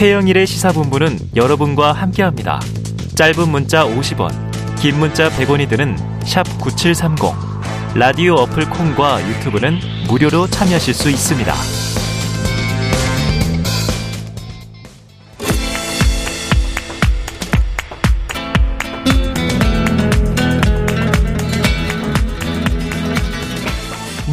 최영일의 0.00 0.46
시사본부는 0.46 1.18
여러분과 1.36 1.92
함께합니다. 1.92 2.58
짧은 3.16 3.50
문자 3.50 3.84
50원, 3.84 4.30
긴 4.80 4.98
문자 4.98 5.28
100원이 5.28 5.68
드는 5.68 5.94
9730. 6.58 7.18
라디오 7.94 8.36
어플 8.36 8.70
콩과 8.70 9.28
유튜브는 9.28 9.78
무료로 10.08 10.46
참여하실 10.46 10.94
수 10.94 11.10
있습니다. 11.10 11.52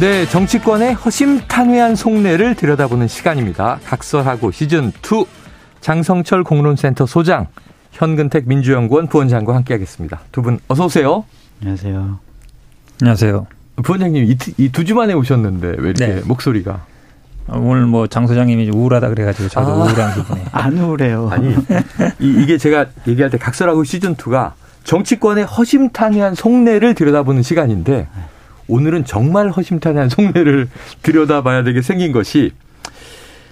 네, 0.00 0.24
정치권의 0.28 0.94
허심탄회한 0.94 1.94
속내를 1.94 2.54
들여다보는 2.54 3.06
시간입니다. 3.06 3.80
각설하고 3.84 4.50
시즌 4.50 4.92
2 5.02 5.37
장성철 5.80 6.44
공론센터 6.44 7.06
소장, 7.06 7.46
현근택 7.92 8.46
민주연구원 8.48 9.06
부원장과 9.08 9.54
함께하겠습니다. 9.54 10.20
두 10.32 10.42
분 10.42 10.58
어서 10.68 10.86
오세요. 10.86 11.24
안녕하세요. 11.60 12.18
안녕하세요. 13.00 13.46
부원장님 13.82 14.36
이두주 14.58 14.94
만에 14.94 15.12
오셨는데 15.14 15.68
왜 15.78 15.90
이렇게 15.90 16.06
네. 16.06 16.20
목소리가 16.24 16.80
오늘 17.48 17.86
뭐 17.86 18.06
장 18.08 18.26
소장님이 18.26 18.70
우울하다 18.70 19.08
그래가지고 19.08 19.48
저도 19.48 19.70
아. 19.70 19.74
우울한 19.76 20.14
기분에. 20.14 20.44
안 20.52 20.76
우울해요. 20.78 21.28
아니 21.30 21.54
이, 22.18 22.44
게 22.46 22.58
제가 22.58 22.86
얘기할 23.06 23.30
때 23.30 23.38
각설하고 23.38 23.84
시즌 23.84 24.16
2가 24.16 24.52
정치권의 24.84 25.44
허심탄회한 25.44 26.34
속내를 26.34 26.94
들여다보는 26.94 27.42
시간인데 27.42 28.08
오늘은 28.68 29.04
정말 29.06 29.48
허심탄회한 29.50 30.08
속내를 30.08 30.68
들여다봐야 31.02 31.62
되게 31.62 31.80
생긴 31.82 32.12
것이 32.12 32.52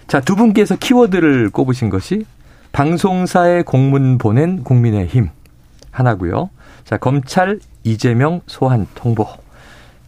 자 0.07 0.21
두 0.21 0.37
분께서 0.37 0.77
키워드를 0.77 1.51
꼽으신 1.51 1.91
것이 1.91 2.25
방송사에 2.73 3.63
공문 3.63 4.19
보낸 4.19 4.63
국민의힘 4.63 5.31
하나고요. 5.91 6.51
자 6.85 6.97
검찰 6.97 7.59
이재명 7.85 8.41
소환 8.47 8.87
통보. 8.95 9.27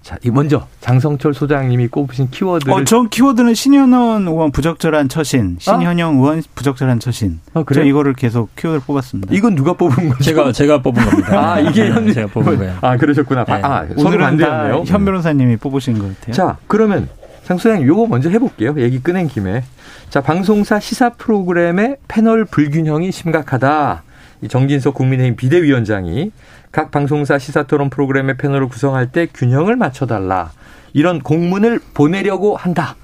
자, 0.02 0.16
이 0.24 0.30
먼저 0.30 0.66
장성철 0.80 1.34
소장님이 1.34 1.88
꼽으신 1.88 2.30
키워드를 2.30 2.72
어, 2.72 2.84
저 2.84 3.02
키워드는 3.10 3.52
신현원 3.52 4.26
의원 4.26 4.50
부적절한 4.52 5.10
처신, 5.10 5.56
신현영 5.60 6.14
의원 6.16 6.42
부적절한 6.54 6.98
처신. 6.98 7.40
아, 7.52 7.62
그래요? 7.62 7.84
저 7.84 7.88
이거를 7.88 8.14
계속 8.14 8.54
키워드를 8.56 8.84
뽑았습니다. 8.86 9.34
이건 9.34 9.54
누가 9.54 9.74
뽑은 9.74 10.08
거죠? 10.08 10.22
제가 10.24 10.52
제가 10.52 10.80
뽑은 10.80 11.04
겁니다. 11.04 11.52
아, 11.52 11.60
이게 11.60 11.84
네, 11.84 11.90
현 11.90 12.10
제가 12.10 12.28
뽑은 12.28 12.56
거예요. 12.56 12.76
아, 12.80 12.96
그러셨구나. 12.96 13.44
네. 13.44 13.52
아, 13.62 13.86
오늘은 13.96 14.18
다 14.18 14.26
반대였네요. 14.28 14.84
현 14.86 15.04
변호사님이 15.04 15.56
뽑으신 15.58 15.98
것 15.98 16.08
같아요. 16.20 16.32
자, 16.32 16.56
그러면 16.68 17.10
장 17.48 17.56
소장님 17.56 17.86
요거 17.86 18.08
먼저 18.08 18.28
해볼게요. 18.28 18.74
얘기 18.76 19.02
꺼낸 19.02 19.26
김에. 19.26 19.64
자, 20.10 20.20
방송사 20.20 20.78
시사 20.80 21.14
프로그램의 21.14 21.96
패널 22.06 22.44
불균형이 22.44 23.10
심각하다. 23.10 24.02
이 24.42 24.48
정진석 24.48 24.92
국민의힘 24.92 25.34
비대위원장이 25.36 26.30
각 26.70 26.90
방송사 26.90 27.38
시사 27.38 27.62
토론 27.62 27.88
프로그램의 27.88 28.36
패널을 28.36 28.68
구성할 28.68 29.12
때 29.12 29.26
균형을 29.32 29.76
맞춰달라. 29.76 30.50
이런 30.92 31.20
공문을 31.20 31.80
보내려고 31.94 32.54
한다. 32.54 32.96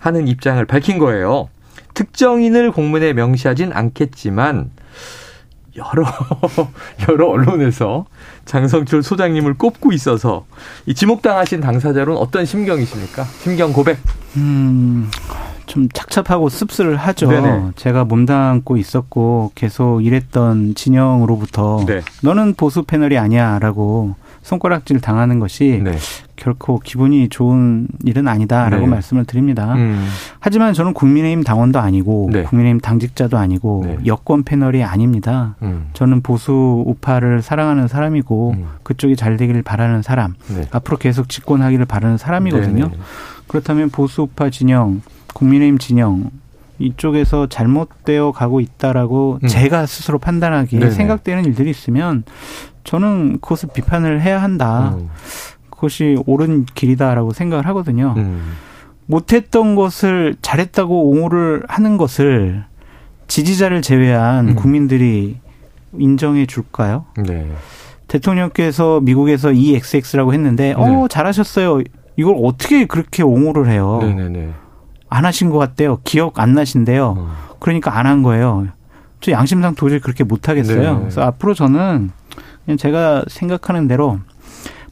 하는 0.00 0.26
입장을 0.26 0.64
밝힌 0.64 0.98
거예요. 0.98 1.48
특정인을 1.94 2.72
공문에 2.72 3.12
명시하진 3.12 3.70
않겠지만 3.72 4.72
여러 5.76 6.04
여러 7.08 7.28
언론에서 7.28 8.06
장성철 8.44 9.02
소장님을 9.02 9.54
꼽고 9.54 9.92
있어서 9.92 10.44
이 10.86 10.94
지목당하신 10.94 11.60
당사자로는 11.60 12.20
어떤 12.20 12.44
심경이십니까? 12.44 13.24
심경 13.24 13.72
고백. 13.72 13.98
음, 14.36 15.10
좀 15.66 15.88
착잡하고 15.88 16.48
씁쓸을 16.48 16.96
하죠. 16.96 17.28
네네. 17.28 17.70
제가 17.76 18.04
몸담고 18.04 18.76
있었고 18.76 19.52
계속 19.54 20.04
일했던 20.04 20.74
진영으로부터 20.74 21.84
네. 21.86 22.02
너는 22.22 22.54
보수 22.54 22.82
패널이 22.82 23.16
아니야라고 23.16 24.14
손가락질 24.42 25.00
당하는 25.00 25.38
것이 25.38 25.80
네. 25.82 25.96
결코 26.36 26.80
기분이 26.80 27.28
좋은 27.28 27.86
일은 28.04 28.26
아니다라고 28.26 28.84
네. 28.84 28.90
말씀을 28.90 29.24
드립니다. 29.24 29.74
음. 29.74 30.06
하지만 30.40 30.74
저는 30.74 30.92
국민의힘 30.94 31.44
당원도 31.44 31.78
아니고 31.78 32.30
네. 32.32 32.42
국민의힘 32.42 32.80
당직자도 32.80 33.38
아니고 33.38 33.84
네. 33.86 33.98
여권 34.06 34.42
패널이 34.42 34.82
아닙니다. 34.82 35.54
음. 35.62 35.88
저는 35.92 36.22
보수 36.22 36.82
우파를 36.86 37.42
사랑하는 37.42 37.86
사람이고 37.86 38.54
음. 38.56 38.66
그쪽이 38.82 39.14
잘 39.14 39.36
되기를 39.36 39.62
바라는 39.62 40.02
사람, 40.02 40.34
네. 40.48 40.66
앞으로 40.72 40.96
계속 40.96 41.28
집권하기를 41.28 41.84
바라는 41.84 42.18
사람이거든요. 42.18 42.88
네네. 42.88 43.02
그렇다면 43.46 43.90
보수 43.90 44.22
우파 44.22 44.50
진영, 44.50 45.02
국민의힘 45.34 45.78
진영 45.78 46.30
이쪽에서 46.82 47.46
잘못되어 47.46 48.32
가고 48.32 48.60
있다라고 48.60 49.38
음. 49.42 49.48
제가 49.48 49.86
스스로 49.86 50.18
판단하기에 50.18 50.80
네네. 50.80 50.90
생각되는 50.90 51.44
일들이 51.44 51.70
있으면 51.70 52.24
저는 52.84 53.38
그것을 53.40 53.70
비판을 53.72 54.20
해야 54.20 54.42
한다. 54.42 54.94
음. 54.98 55.08
그것이 55.70 56.16
옳은 56.26 56.66
길이다라고 56.74 57.32
생각을 57.32 57.66
하거든요. 57.66 58.14
음. 58.16 58.52
못했던 59.06 59.74
것을 59.74 60.36
잘했다고 60.42 61.10
옹호를 61.10 61.64
하는 61.68 61.96
것을 61.96 62.64
지지자를 63.26 63.82
제외한 63.82 64.50
음. 64.50 64.54
국민들이 64.54 65.38
인정해 65.98 66.46
줄까요? 66.46 67.06
네. 67.26 67.50
대통령께서 68.08 69.00
미국에서 69.00 69.52
EXX라고 69.52 70.34
했는데, 70.34 70.74
어, 70.76 71.08
잘하셨어요. 71.08 71.82
이걸 72.16 72.36
어떻게 72.42 72.84
그렇게 72.84 73.22
옹호를 73.22 73.68
해요? 73.70 74.00
네네네. 74.02 74.50
안 75.12 75.24
하신 75.24 75.50
것 75.50 75.58
같대요. 75.58 75.98
기억 76.04 76.38
안 76.40 76.54
나신대요. 76.54 77.14
어. 77.18 77.30
그러니까 77.60 77.96
안 77.98 78.06
한 78.06 78.22
거예요. 78.22 78.66
저 79.20 79.30
양심상 79.32 79.74
도저히 79.74 80.00
그렇게 80.00 80.24
못 80.24 80.48
하겠어요. 80.48 80.94
네. 80.94 80.98
그래서 81.00 81.22
앞으로 81.22 81.54
저는 81.54 82.10
그냥 82.64 82.76
제가 82.76 83.24
생각하는 83.28 83.86
대로 83.88 84.18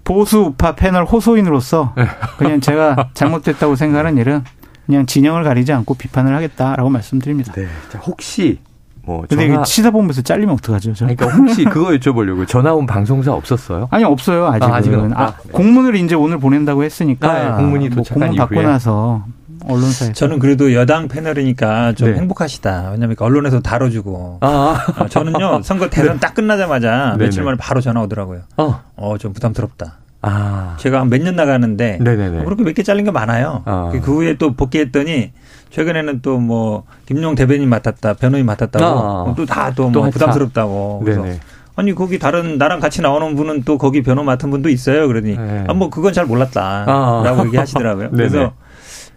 보수 0.05 0.39
우파 0.41 0.75
패널 0.75 1.05
호소인으로서 1.05 1.95
네. 1.97 2.05
그냥 2.39 2.61
제가 2.61 3.11
잘못됐다고 3.15 3.77
생각하는 3.77 4.17
일은 4.19 4.45
그냥 4.87 5.07
진영을 5.07 5.45
가리지 5.45 5.73
않고 5.73 5.95
비판을 5.95 6.35
하겠다라고 6.35 6.91
말씀드립니다. 6.91 7.53
네. 7.53 7.67
자, 7.91 7.99
혹시 7.99 8.59
뭐 9.03 9.21
근데 9.29 9.45
전화 9.47 9.55
이거 9.55 9.65
시사본부에서 9.65 10.23
잘리면 10.23 10.55
어떡하죠? 10.55 10.95
저? 10.95 11.07
그러니까 11.07 11.27
혹시 11.37 11.65
그거 11.65 11.91
여쭤보려고 11.91 12.47
전화 12.47 12.73
온 12.75 12.87
방송사 12.87 13.33
없었어요? 13.33 13.89
아니 13.91 14.05
없어요 14.05 14.47
아직은. 14.49 14.73
아, 14.73 14.77
아직은. 14.77 15.13
아, 15.15 15.23
아, 15.23 15.35
네. 15.45 15.51
공문을 15.53 15.97
이제 15.97 16.15
오늘 16.15 16.39
보낸다고 16.39 16.85
했으니까 16.85 17.31
아, 17.31 17.51
네. 17.51 17.57
공문이 17.57 17.89
뭐 17.89 17.97
도착한 17.99 18.21
공문 18.21 18.37
받고 18.37 18.55
이후에. 18.57 18.65
나서 18.67 19.25
언론사에서 19.69 20.13
저는 20.13 20.39
그래도 20.39 20.73
여당 20.75 21.09
패널이니까 21.09 21.93
좀 21.95 22.13
네. 22.13 22.19
행복하시다. 22.19 22.91
왜냐면 22.93 23.17
언론에서 23.19 23.61
다뤄주고. 23.61 24.39
아, 24.41 24.87
어, 24.99 25.07
저는요 25.09 25.63
선거 25.65 25.89
대선 25.91 26.19
딱 26.19 26.35
끝나자마자 26.35 27.13
네네. 27.19 27.25
며칠 27.25 27.43
만에 27.43 27.57
바로 27.59 27.81
전화 27.81 28.01
오더라고요. 28.03 28.41
어, 28.57 28.81
어 28.97 29.19
좀 29.19 29.33
부담스럽다. 29.33 29.99
아, 30.23 30.77
제가 30.79 31.05
몇 31.07 31.23
년 31.23 31.35
나가는데 31.37 31.99
네네네. 32.01 32.45
그렇게 32.45 32.63
몇 32.63 32.75
개 32.75 32.83
잘린 32.83 33.05
게 33.05 33.11
많아요. 33.11 33.63
아. 33.65 33.91
그 33.93 33.99
후에 34.13 34.37
또 34.37 34.53
복귀했더니 34.55 35.33
최근에는 35.71 36.21
또 36.23 36.39
뭐 36.39 36.85
김용 37.07 37.35
대변인 37.35 37.69
맡았다, 37.69 38.15
변호인 38.15 38.45
맡았다고 38.47 38.85
아. 38.85 39.35
또다또또 39.35 40.01
뭐. 40.01 40.11
부담스럽다고. 40.11 41.01
그래서 41.05 41.23
네네. 41.23 41.41
아니 41.77 41.95
거기 41.95 42.19
다른 42.19 42.59
나랑 42.59 42.81
같이 42.81 43.01
나오는 43.01 43.35
분은 43.37 43.63
또 43.65 43.79
거기 43.79 44.03
변호 44.03 44.23
맡은 44.23 44.51
분도 44.51 44.69
있어요. 44.69 45.07
그러더니 45.07 45.37
네. 45.39 45.65
아뭐 45.69 45.89
그건 45.89 46.13
잘 46.13 46.27
몰랐다라고 46.27 46.91
아. 46.91 47.45
얘기하시더라고요. 47.47 48.11
그래서 48.13 48.53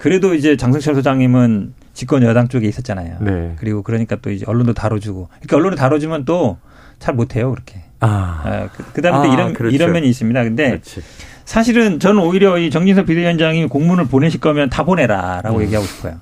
그래도 0.03 0.33
이제 0.35 0.57
장성철 0.57 0.95
소장님은 0.95 1.73
집권 1.93 2.23
여당 2.23 2.47
쪽에 2.49 2.67
있었잖아요. 2.67 3.17
네. 3.21 3.55
그리고 3.57 3.83
그러니까 3.83 4.17
또 4.17 4.31
이제 4.31 4.43
언론도 4.47 4.73
다뤄주고. 4.73 5.29
그러니까 5.29 5.57
언론에 5.57 5.75
다뤄주면 5.75 6.25
또 6.25 6.57
잘 7.03 7.15
못해요 7.15 7.51
그렇게. 7.51 7.81
아, 7.99 8.41
아, 8.45 8.69
그, 8.73 8.83
그다음에 8.93 9.27
또 9.27 9.31
아, 9.31 9.35
이런 9.35 9.53
그렇죠. 9.53 9.75
이런 9.75 9.91
면이 9.91 10.07
있습니다. 10.07 10.43
근데 10.43 10.69
그렇지. 10.69 11.01
사실은 11.43 11.99
저는 11.99 12.21
오히려 12.21 12.57
이 12.57 12.69
정진석 12.69 13.07
비대위원장이 13.07 13.67
공문을 13.67 14.05
보내실 14.05 14.39
거면 14.39 14.69
다 14.69 14.83
보내라라고 14.85 15.57
음. 15.57 15.63
얘기하고 15.63 15.85
싶어요. 15.85 16.21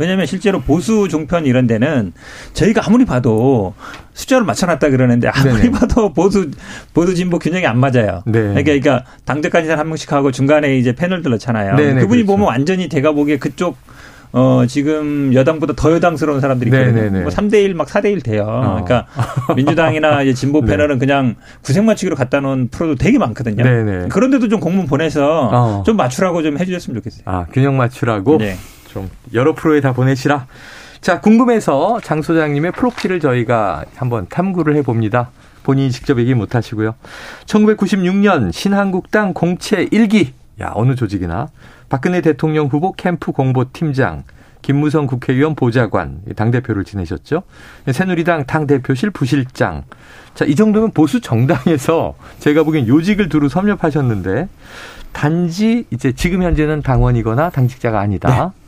왜냐하면 0.00 0.24
실제로 0.24 0.60
보수 0.60 1.08
종편 1.08 1.44
이런 1.44 1.66
데는 1.66 2.14
저희가 2.54 2.86
아무리 2.86 3.04
봐도 3.04 3.74
숫자를 4.14 4.46
맞춰놨다 4.46 4.88
그러는데 4.88 5.28
아무리 5.28 5.64
네네. 5.64 5.70
봐도 5.72 6.10
보수 6.14 6.50
보수 6.94 7.14
진보 7.14 7.38
균형이 7.38 7.66
안 7.66 7.78
맞아요. 7.78 8.22
네. 8.24 8.40
그러니까, 8.40 8.62
그러니까 8.62 9.04
당대까지 9.26 9.68
한 9.68 9.86
명씩 9.88 10.10
하고 10.10 10.32
중간에 10.32 10.78
이제 10.78 10.94
패널들 10.94 11.30
넣잖아요. 11.32 11.76
네네, 11.76 12.00
그분이 12.00 12.22
그렇죠. 12.22 12.26
보면 12.26 12.48
완전히 12.48 12.88
제가 12.88 13.12
보기에 13.12 13.36
그쪽 13.36 13.76
어 14.32 14.64
지금 14.66 15.34
여당보다 15.34 15.74
더 15.76 15.92
여당스러운 15.92 16.40
사람들이 16.40 16.70
있거든요. 16.70 17.20
뭐 17.20 17.30
3대 17.30 17.62
1 17.64 17.74
막 17.74 17.86
4대 17.88 18.06
1 18.06 18.22
돼요. 18.22 18.44
어. 18.46 18.82
그러니까 18.82 19.06
민주당이나 19.54 20.22
이제 20.22 20.32
진보 20.32 20.62
네. 20.62 20.68
패널은 20.68 20.98
그냥 20.98 21.34
구색 21.62 21.84
맞추기로 21.84 22.16
갖다 22.16 22.40
놓은 22.40 22.68
프로도 22.68 22.94
되게 22.94 23.18
많거든요. 23.18 23.62
네네. 23.64 24.08
그런데도 24.08 24.48
좀 24.48 24.60
공문 24.60 24.86
보내서 24.86 25.50
어. 25.52 25.82
좀 25.84 25.96
맞추라고 25.96 26.42
좀 26.42 26.58
해주셨으면 26.58 26.94
좋겠어요. 27.00 27.24
아, 27.26 27.44
균형 27.52 27.76
맞추라고 27.76 28.38
네. 28.38 28.56
좀 28.90 29.08
여러 29.32 29.54
프로에 29.54 29.80
다 29.80 29.92
보내시라. 29.92 30.46
자, 31.00 31.20
궁금해서 31.20 32.00
장 32.02 32.20
소장님의 32.20 32.72
프로필을 32.72 33.20
저희가 33.20 33.84
한번 33.96 34.26
탐구를 34.28 34.76
해봅니다. 34.76 35.30
본인이 35.62 35.90
직접 35.90 36.18
얘기 36.18 36.34
못 36.34 36.54
하시고요. 36.54 36.94
1996년 37.46 38.52
신한국당 38.52 39.32
공채 39.32 39.86
1기. 39.86 40.32
야, 40.60 40.72
어느 40.74 40.94
조직이나. 40.94 41.48
박근혜 41.88 42.20
대통령 42.20 42.66
후보 42.66 42.92
캠프 42.92 43.32
공보팀장. 43.32 44.24
김무성 44.62 45.06
국회의원 45.06 45.54
보좌관, 45.54 46.20
당대표를 46.36 46.84
지내셨죠. 46.84 47.44
새누리당 47.90 48.44
당대표실 48.44 49.10
부실장. 49.10 49.84
자, 50.34 50.44
이 50.44 50.54
정도면 50.54 50.90
보수 50.90 51.22
정당에서 51.22 52.14
제가 52.40 52.62
보기엔 52.64 52.86
요직을 52.86 53.30
두루 53.30 53.48
섭렵하셨는데 53.48 54.48
단지 55.12 55.86
이제 55.90 56.12
지금 56.12 56.42
현재는 56.42 56.82
당원이거나 56.82 57.50
당직자가 57.50 58.00
아니다. 58.00 58.28
네. 58.28 58.59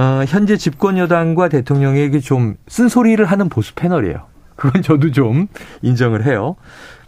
어, 0.00 0.24
현재 0.26 0.56
집권 0.56 0.96
여당과 0.96 1.50
대통령에게 1.50 2.20
좀 2.20 2.54
쓴소리를 2.68 3.22
하는 3.22 3.50
보수 3.50 3.74
패널이에요. 3.74 4.22
그건 4.56 4.80
저도 4.80 5.10
좀 5.12 5.46
인정을 5.82 6.24
해요. 6.24 6.56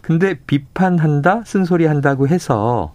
근데 0.01 0.35
비판한다, 0.45 1.41
쓴소리 1.43 1.87
한다고 1.87 2.27
해서 2.27 2.93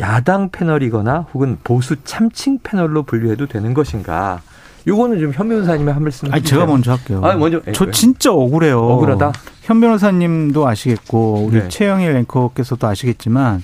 야당 0.00 0.50
패널이거나 0.50 1.26
혹은 1.32 1.56
보수 1.62 1.94
참칭 2.02 2.58
패널로 2.64 3.04
분류해도 3.04 3.46
되는 3.46 3.74
것인가? 3.74 4.40
요거는 4.88 5.20
좀 5.20 5.32
현 5.32 5.48
변호사님의 5.48 5.94
한 5.94 6.02
말씀. 6.02 6.32
아니 6.32 6.42
제가 6.42 6.66
먼저 6.66 6.92
할게요. 6.92 7.20
아 7.22 7.36
먼저. 7.36 7.60
저 7.72 7.84
네. 7.84 7.90
진짜 7.92 8.32
억울해요. 8.32 8.80
억울하다. 8.80 9.32
현 9.62 9.80
변호사님도 9.80 10.66
아시겠고 10.66 11.44
우리 11.46 11.60
네. 11.60 11.68
최영일 11.68 12.16
앵커께서도 12.16 12.88
아시겠지만 12.88 13.62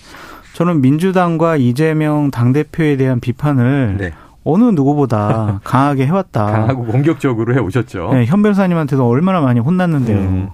저는 0.52 0.82
민주당과 0.82 1.56
이재명 1.56 2.30
당 2.30 2.52
대표에 2.52 2.96
대한 2.96 3.18
비판을 3.18 3.96
네. 3.98 4.12
어느 4.44 4.64
누구보다 4.64 5.60
강하게 5.64 6.06
해왔다. 6.06 6.44
강하고 6.46 6.84
공격적으로 6.84 7.54
해오셨죠. 7.54 8.10
네, 8.12 8.26
현 8.26 8.42
변호사님한테도 8.42 9.06
얼마나 9.08 9.40
많이 9.40 9.60
혼났는데요. 9.60 10.18
음. 10.18 10.48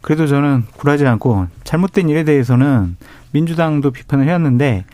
그래도 0.00 0.26
저는 0.26 0.64
굴하지 0.76 1.06
않고 1.06 1.46
잘못된 1.64 2.08
일에 2.08 2.24
대해서는 2.24 2.96
민주당도 3.32 3.90
비판을 3.90 4.26
해왔는데 4.26 4.84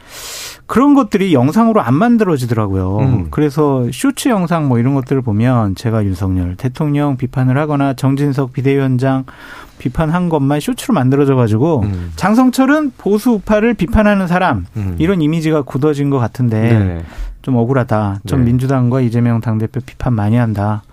그런 0.73 0.95
것들이 0.95 1.35
영상으로 1.35 1.83
안 1.83 1.93
만들어지더라고요. 1.93 2.99
음. 3.01 3.27
그래서 3.31 3.87
쇼츠 3.93 4.31
영상 4.31 4.69
뭐 4.69 4.79
이런 4.79 4.95
것들을 4.95 5.21
보면 5.21 5.75
제가 5.75 6.03
윤석열 6.03 6.57
대통령 6.57 7.19
비판을 7.19 7.59
하거나 7.59 7.93
정진석 7.93 8.55
비대위원장 8.55 9.27
비판한 9.77 10.31
것만 10.31 10.61
쇼츠로 10.61 10.95
만들어져 10.95 11.35
가지고 11.35 11.83
음. 11.83 12.13
장성철은 12.17 12.93
보수 12.97 13.33
우파를 13.33 13.75
비판하는 13.75 14.27
사람 14.27 14.65
음. 14.79 14.97
이런 14.99 15.21
이미지가 15.21 15.61
굳어진 15.61 16.09
것 16.09 16.19
같은데 16.19 16.79
네. 16.79 17.05
좀 17.43 17.57
억울하다. 17.57 18.21
좀 18.25 18.39
네. 18.39 18.47
민주당과 18.47 19.03
이재명 19.03 19.43
당대표 19.43 19.79
비판 19.85 20.15
많이 20.15 20.37
한다. 20.37 20.85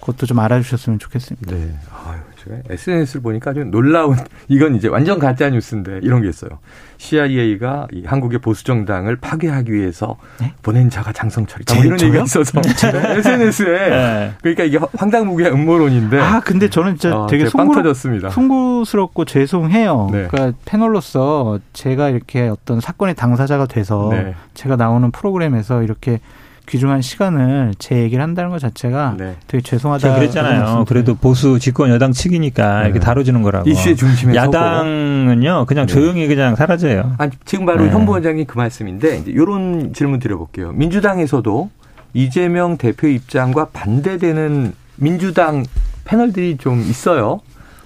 그것도 0.00 0.26
좀 0.26 0.40
알아주셨으면 0.40 0.98
좋겠습니다. 0.98 1.54
네. 1.54 1.78
아유. 2.04 2.18
제가 2.50 2.62
SNS를 2.68 3.22
보니까 3.22 3.50
아주 3.52 3.64
놀라운 3.64 4.16
이건 4.48 4.74
이제 4.74 4.88
완전 4.88 5.18
가짜 5.18 5.48
뉴스인데 5.50 6.00
이런 6.02 6.22
게 6.22 6.28
있어요. 6.28 6.50
CIA가 6.98 7.86
이 7.92 8.04
한국의 8.04 8.40
보수 8.40 8.64
정당을 8.64 9.16
파괴하기 9.16 9.72
위해서 9.72 10.16
네? 10.40 10.52
보낸 10.62 10.90
자가 10.90 11.12
장성철이다. 11.12 11.74
뭐 11.74 11.84
이런 11.84 12.00
얘기가 12.00 12.24
있어서 12.24 12.60
SNS에 12.60 13.66
네. 13.88 14.32
그러니까 14.40 14.64
이게 14.64 14.78
황당무계한 14.96 15.54
음모론인데. 15.54 16.18
아 16.18 16.40
근데 16.40 16.68
저는 16.68 16.96
진짜 16.96 17.16
어, 17.16 17.26
되게 17.26 17.46
송구, 17.48 17.94
송구스럽고 18.30 19.24
죄송해요. 19.24 20.08
네. 20.12 20.26
그러니까 20.30 20.58
패널로서 20.64 21.60
제가 21.72 22.10
이렇게 22.10 22.48
어떤 22.48 22.80
사건의 22.80 23.14
당사자가 23.14 23.66
돼서 23.66 24.08
네. 24.12 24.34
제가 24.54 24.76
나오는 24.76 25.10
프로그램에서 25.10 25.82
이렇게 25.82 26.20
귀중한 26.66 27.02
시간을 27.02 27.74
제 27.78 27.96
얘기를 27.96 28.22
한다는 28.22 28.50
것 28.50 28.58
자체가 28.60 29.16
네. 29.18 29.36
되게 29.48 29.62
죄송하다. 29.62 30.14
그랬잖아요. 30.14 30.84
그래도 30.86 31.14
보수 31.14 31.58
집권 31.58 31.90
여당 31.90 32.12
측이니까 32.12 32.80
네. 32.80 32.84
이렇게 32.86 33.00
다뤄주는 33.00 33.42
거라고. 33.42 33.68
이슈의 33.68 33.96
중심에 33.96 34.34
야당은요 34.34 35.66
그냥 35.66 35.86
네. 35.86 35.92
조용히 35.92 36.26
그냥 36.28 36.54
사라져요. 36.56 37.14
아니 37.18 37.32
지금 37.44 37.66
바로 37.66 37.84
네. 37.84 37.90
현 37.90 38.06
부 38.06 38.12
원장님 38.12 38.46
그 38.46 38.56
말씀인데 38.56 39.18
이제 39.18 39.30
이런 39.30 39.92
질문 39.92 40.20
드려볼게요. 40.20 40.72
민주당에서도 40.72 41.70
이재명 42.14 42.76
대표 42.76 43.06
입장과 43.08 43.66
반대되는 43.72 44.72
민주당 44.96 45.64
패널들이 46.04 46.56
좀 46.56 46.80
있어요. 46.80 47.40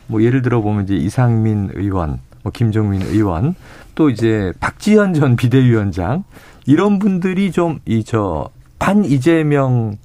뭐 0.07 0.23
예를 0.23 0.43
들어 0.43 0.61
보면 0.61 0.85
이제 0.85 0.95
이상민 0.95 1.71
의원, 1.75 2.21
뭐 2.43 2.53
김종민 2.53 3.03
의원, 3.03 3.55
또 3.95 4.11
이제 4.11 4.53
박지현 4.61 5.15
전 5.15 5.37
비대위원장 5.37 6.25
이런 6.67 6.99
분들이 6.99 7.51
좀 7.53 7.81
이 7.87 8.03
저 8.05 8.49
반 8.85 9.03
이재명스러운 9.03 9.97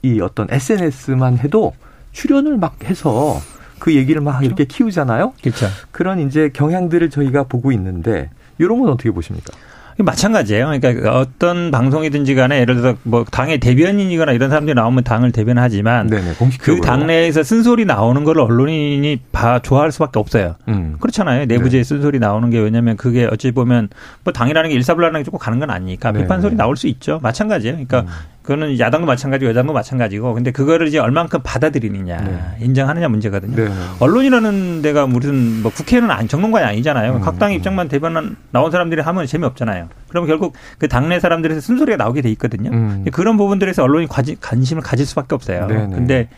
이 0.00 0.22
어떤 0.22 0.46
SNS만 0.48 1.36
해도 1.36 1.74
출연을 2.12 2.56
막 2.56 2.82
해서 2.84 3.38
그 3.78 3.94
얘기를 3.94 4.22
막 4.22 4.42
이렇게 4.42 4.64
키우잖아요. 4.64 5.34
그렇죠. 5.42 5.66
그런 5.90 6.18
이제 6.18 6.48
경향들을 6.48 7.10
저희가 7.10 7.42
보고 7.42 7.72
있는데 7.72 8.30
이런 8.56 8.80
건 8.80 8.88
어떻게 8.88 9.10
보십니까? 9.10 9.52
마찬가지예요. 9.98 10.78
그러니까 10.78 11.18
어떤 11.18 11.70
방송이든지 11.70 12.34
간에 12.34 12.60
예를 12.60 12.76
들어서 12.76 12.98
뭐 13.02 13.24
당의 13.24 13.58
대변인이거나 13.58 14.32
이런 14.32 14.50
사람들이 14.50 14.74
나오면 14.74 15.04
당을 15.04 15.32
대변하지만 15.32 16.08
네네, 16.08 16.34
그 16.60 16.80
당내에서 16.80 17.42
쓴소리 17.42 17.86
나오는 17.86 18.22
걸 18.24 18.38
언론인이 18.38 19.20
봐 19.32 19.60
좋아할 19.60 19.92
수밖에 19.92 20.18
없어요. 20.18 20.56
음. 20.68 20.96
그렇잖아요. 21.00 21.46
내부제에 21.46 21.80
네. 21.80 21.84
쓴소리 21.84 22.18
나오는 22.18 22.50
게 22.50 22.58
왜냐하면 22.58 22.96
그게 22.96 23.26
어찌 23.30 23.52
보면 23.52 23.88
뭐 24.22 24.32
당이라는 24.32 24.68
게 24.68 24.76
일사불란하게 24.76 25.24
조금 25.24 25.38
가는 25.38 25.58
건 25.58 25.70
아니니까 25.70 26.12
비판 26.12 26.42
소리 26.42 26.56
나올 26.56 26.76
수 26.76 26.88
있죠. 26.88 27.18
마찬가지예요. 27.22 27.74
그러니까 27.74 28.00
음. 28.00 28.06
그거는 28.46 28.78
야당도 28.78 29.08
마찬가지고 29.08 29.50
여당도 29.50 29.72
마찬가지고 29.72 30.34
근데 30.34 30.52
그거를 30.52 30.86
이제 30.86 30.98
얼만큼 31.00 31.40
받아들이느냐 31.42 32.16
네. 32.16 32.64
인정하느냐 32.64 33.08
문제거든요. 33.08 33.56
네. 33.56 33.68
언론이라는 33.98 34.82
데가 34.82 35.08
무슨 35.08 35.62
뭐 35.62 35.72
국회는 35.72 36.12
안 36.12 36.28
정론관이 36.28 36.64
아니잖아요. 36.64 37.16
음. 37.16 37.20
각 37.22 37.40
당의 37.40 37.56
입장만 37.56 37.88
대변 37.88 38.36
나온 38.52 38.70
사람들이 38.70 39.00
하면 39.00 39.26
재미없잖아요. 39.26 39.88
그러면 40.08 40.28
결국 40.28 40.54
그 40.78 40.86
당내 40.86 41.18
사람들에서 41.18 41.60
쓴소리가 41.60 41.96
나오게 41.96 42.22
돼 42.22 42.30
있거든요. 42.30 42.70
음. 42.70 43.04
그런 43.12 43.36
부분들에서 43.36 43.82
언론이 43.82 44.06
과지, 44.06 44.36
관심을 44.40 44.80
가질 44.80 45.06
수밖에 45.06 45.34
없어요. 45.34 45.66
네 45.66 45.74
근데 45.92 46.28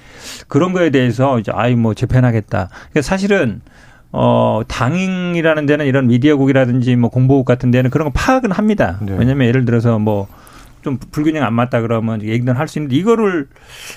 그런 0.49 0.73
거에 0.73 0.89
대해서 0.89 1.39
이제 1.39 1.53
아이 1.55 1.75
뭐 1.75 1.93
재편하겠다. 1.93 2.71
그러니까 2.71 3.03
사실은 3.03 3.61
어, 4.13 4.63
당인이라는 4.67 5.67
데는 5.67 5.85
이런 5.85 6.07
미디어국이라든지 6.07 6.97
뭐 6.97 7.11
공보국 7.11 7.45
같은 7.45 7.71
데는 7.71 7.91
그런 7.91 8.07
거 8.07 8.13
파악은 8.15 8.53
합니다. 8.53 8.99
네. 9.03 9.15
왜냐면 9.19 9.47
예를 9.47 9.67
들어서 9.67 9.99
뭐 9.99 10.27
좀 10.83 10.99
불균형 11.11 11.45
안 11.45 11.55
맞다 11.55 11.81
그러면 11.81 12.23
얘기는 12.23 12.55
할 12.55 12.69
수 12.69 12.79
있는데 12.79 12.97
이거를 12.97 13.49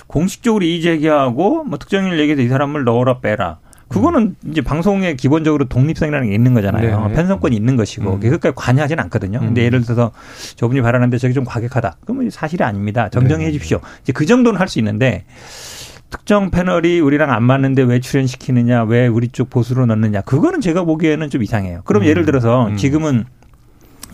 공식적으로 0.08 0.64
이의 0.66 0.82
제기하고 0.82 1.64
뭐 1.64 1.78
특정인을 1.78 2.20
얘기해서 2.20 2.42
이 2.42 2.48
사람을 2.48 2.84
넣어라 2.84 3.20
빼라. 3.20 3.60
그거는 3.90 4.38
이제 4.50 4.62
방송의 4.62 5.18
기본적으로 5.18 5.66
독립성이라는 5.66 6.30
게 6.30 6.34
있는 6.34 6.54
거잖아요. 6.54 7.08
네. 7.10 7.14
편성권이 7.14 7.54
있는 7.56 7.76
것이고 7.76 8.14
음. 8.14 8.20
그것까지 8.22 8.56
관여하지는 8.56 9.04
않거든요. 9.04 9.40
근데 9.40 9.62
음. 9.62 9.66
예를 9.66 9.82
들어서 9.82 10.12
저분이 10.56 10.82
발언하는데 10.82 11.18
저게 11.18 11.34
좀 11.34 11.44
과격하다. 11.44 11.98
그러면 12.06 12.30
사실이 12.30 12.64
아닙니다. 12.64 13.10
정정해 13.10 13.48
네. 13.48 13.52
주십시오. 13.52 13.82
이제 14.04 14.14
그 14.14 14.26
정도는 14.26 14.60
할 14.62 14.70
수 14.70 14.80
있는데 14.80 15.26
특정 16.10 16.52
패널이 16.52 17.02
우리랑 17.02 17.32
안 17.32 17.44
맞는데 17.44 17.84
왜 17.84 18.00
출연시키느냐, 18.00 18.84
왜 18.84 19.08
우리 19.08 19.28
쪽 19.28 19.50
보수로 19.50 19.86
넣느냐. 19.86 20.22
그거는 20.22 20.62
제가 20.62 20.84
보기에는 20.84 21.30
좀 21.30 21.44
이상해요. 21.44 21.82
그럼 21.84 22.04
음. 22.04 22.08
예를 22.08 22.26
들어서 22.26 22.68
음. 22.68 22.78
지금은 22.78 23.26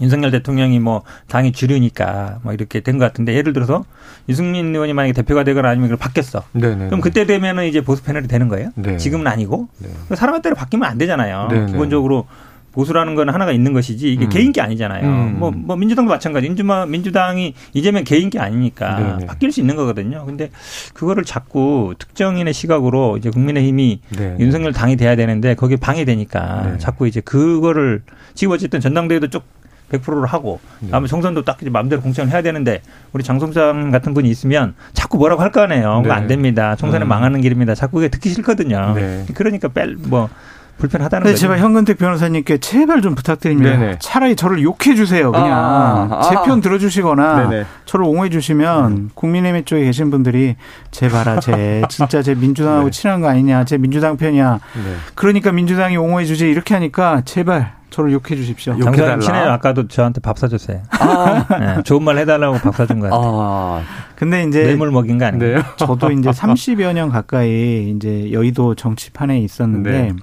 윤석열 0.01 0.32
대통령이 0.32 0.80
뭐 0.80 1.04
당이 1.27 1.51
주류니까 1.51 2.39
뭐 2.44 2.54
이렇게 2.54 2.80
된 2.82 2.98
것 2.98 3.06
같은데 3.06 3.34
예를 3.36 3.54
들어서 3.54 3.86
유승민 4.30 4.74
의원이 4.74 4.94
만약에 4.94 5.13
대표가 5.13 5.44
되거나 5.44 5.70
아니면 5.70 5.89
그걸 5.89 5.98
바뀌었어. 6.00 6.44
네네. 6.54 6.88
그럼 6.88 7.01
그때 7.01 7.25
되면은 7.25 7.66
이제 7.68 7.82
보수 7.82 8.04
패널이 8.04 8.27
되는 8.27 8.48
거예요. 8.48 8.72
네. 8.75 8.98
지금은 8.98 9.27
아니고 9.27 9.68
네. 9.80 10.16
사람에 10.16 10.42
따라 10.42 10.56
바뀌면 10.56 10.88
안 10.89 10.98
되잖아요. 10.98 11.48
네네. 11.50 11.66
기본적으로 11.72 12.25
보수라는 12.74 13.16
건 13.16 13.30
하나가 13.30 13.51
있는 13.51 13.74
것이지 13.74 14.13
이게 14.13 14.25
음. 14.25 14.30
개인기 14.30 14.62
아니잖아요. 14.62 15.04
음. 15.08 15.39
뭐, 15.39 15.50
뭐 15.50 15.75
민주당도 15.75 16.12
마찬가지. 16.12 16.48
민주마, 16.48 16.86
민주당이 16.86 17.56
이재명 17.74 18.04
개인기 18.04 18.38
아니니까 18.38 18.96
네네. 19.18 19.25
바뀔 19.25 19.51
수 19.51 19.62
있는 19.62 19.75
거거든요. 19.75 20.24
근데 20.27 20.51
그거를 20.94 21.24
자꾸 21.24 21.96
특정인의 21.98 22.54
시각으로 22.54 23.18
이제 23.18 23.32
국민의힘이 23.32 24.01
네 24.18 24.36
윤석열 24.39 24.74
당이 24.74 24.96
돼야 24.96 25.16
되는데 25.16 25.56
거기에 25.56 25.77
방해되니까 25.77 26.62
네 26.74 26.77
자꾸 26.77 27.08
이제 27.08 27.20
그거를 27.22 28.04
지금 28.36 28.54
어쨌든 28.54 28.80
전당대회도 28.80 29.30
쭉 29.30 29.44
100%를 29.91 30.25
하고 30.25 30.60
네. 30.79 30.89
다음에 30.89 31.08
총선도 31.08 31.44
딱 31.44 31.58
이제 31.62 31.70
마음대로 31.70 32.01
공천을 32.01 32.32
해야 32.32 32.41
되는데 32.41 32.82
우리 33.13 33.24
장성장 33.24 33.91
같은 33.91 34.13
분이 34.13 34.29
있으면 34.29 34.75
자꾸 34.94 35.17
뭐라고 35.17 35.41
할거 35.41 35.62
아니에요. 35.62 36.01
네. 36.03 36.12
안 36.12 36.27
됩니다. 36.27 36.75
총선은 36.75 37.08
음. 37.08 37.10
망하는 37.10 37.41
길입니다. 37.41 37.75
자꾸 37.75 37.98
그게 37.98 38.10
듣기 38.10 38.29
싫거든요. 38.29 38.94
네. 38.96 39.25
그러니까 39.34 39.70
뺄 39.70 39.96
뭐 39.98 40.29
불편하다는 40.78 41.26
네, 41.26 41.32
거죠. 41.32 41.42
제발 41.42 41.60
현근택 41.60 41.98
변호사님께 41.98 42.60
제발 42.60 43.02
좀 43.02 43.16
부탁드립니다. 43.16 43.72
네네. 43.72 43.98
차라리 44.00 44.36
저를 44.36 44.62
욕해 44.64 44.96
주세요. 44.96 45.32
그냥 45.32 45.52
아, 45.52 46.08
아, 46.12 46.22
제편 46.22 46.62
들어주시거나 46.62 47.50
네네. 47.50 47.66
저를 47.86 48.06
옹호해 48.06 48.30
주시면 48.30 48.92
음. 48.92 49.10
국민의힘 49.14 49.66
쪽에 49.66 49.84
계신 49.84 50.12
분들이 50.12 50.56
제발아 50.92 51.40
제 51.40 51.84
진짜 51.90 52.22
제 52.22 52.36
민주당하고 52.36 52.86
네. 52.86 52.92
친한 52.92 53.22
거 53.22 53.28
아니냐, 53.28 53.66
제 53.66 53.78
민주당 53.78 54.18
편이야. 54.18 54.54
네. 54.54 54.96
그러니까 55.16 55.52
민주당이 55.52 55.98
옹호해 55.98 56.26
주지 56.26 56.48
이렇게 56.50 56.74
하니까 56.74 57.22
제발 57.26 57.78
저를 57.90 58.12
욕해 58.12 58.36
주십시오. 58.36 58.78
장사님 58.80 59.22
친해 59.22 59.40
아까도 59.40 59.88
저한테 59.88 60.20
밥 60.22 60.38
사줬어요. 60.38 60.82
아. 60.92 61.46
네, 61.50 61.84
좋은 61.84 62.04
말 62.04 62.18
해달라고 62.18 62.58
밥 62.58 62.76
사준 62.76 63.00
거 63.00 63.10
같아요. 63.10 63.22
아. 63.24 63.82
근데 64.16 64.44
이제 64.44 64.64
뇌물 64.64 64.92
먹인 64.92 65.18
거 65.18 65.26
아니에요? 65.26 65.58
네. 65.58 65.64
저도 65.78 66.12
이제 66.12 66.30
30여 66.30 66.94
년 66.94 67.10
가까이 67.10 67.94
이제 67.96 68.32
여의도 68.32 68.76
정치판에 68.76 69.40
있었는데 69.40 69.92
네. 69.92 70.14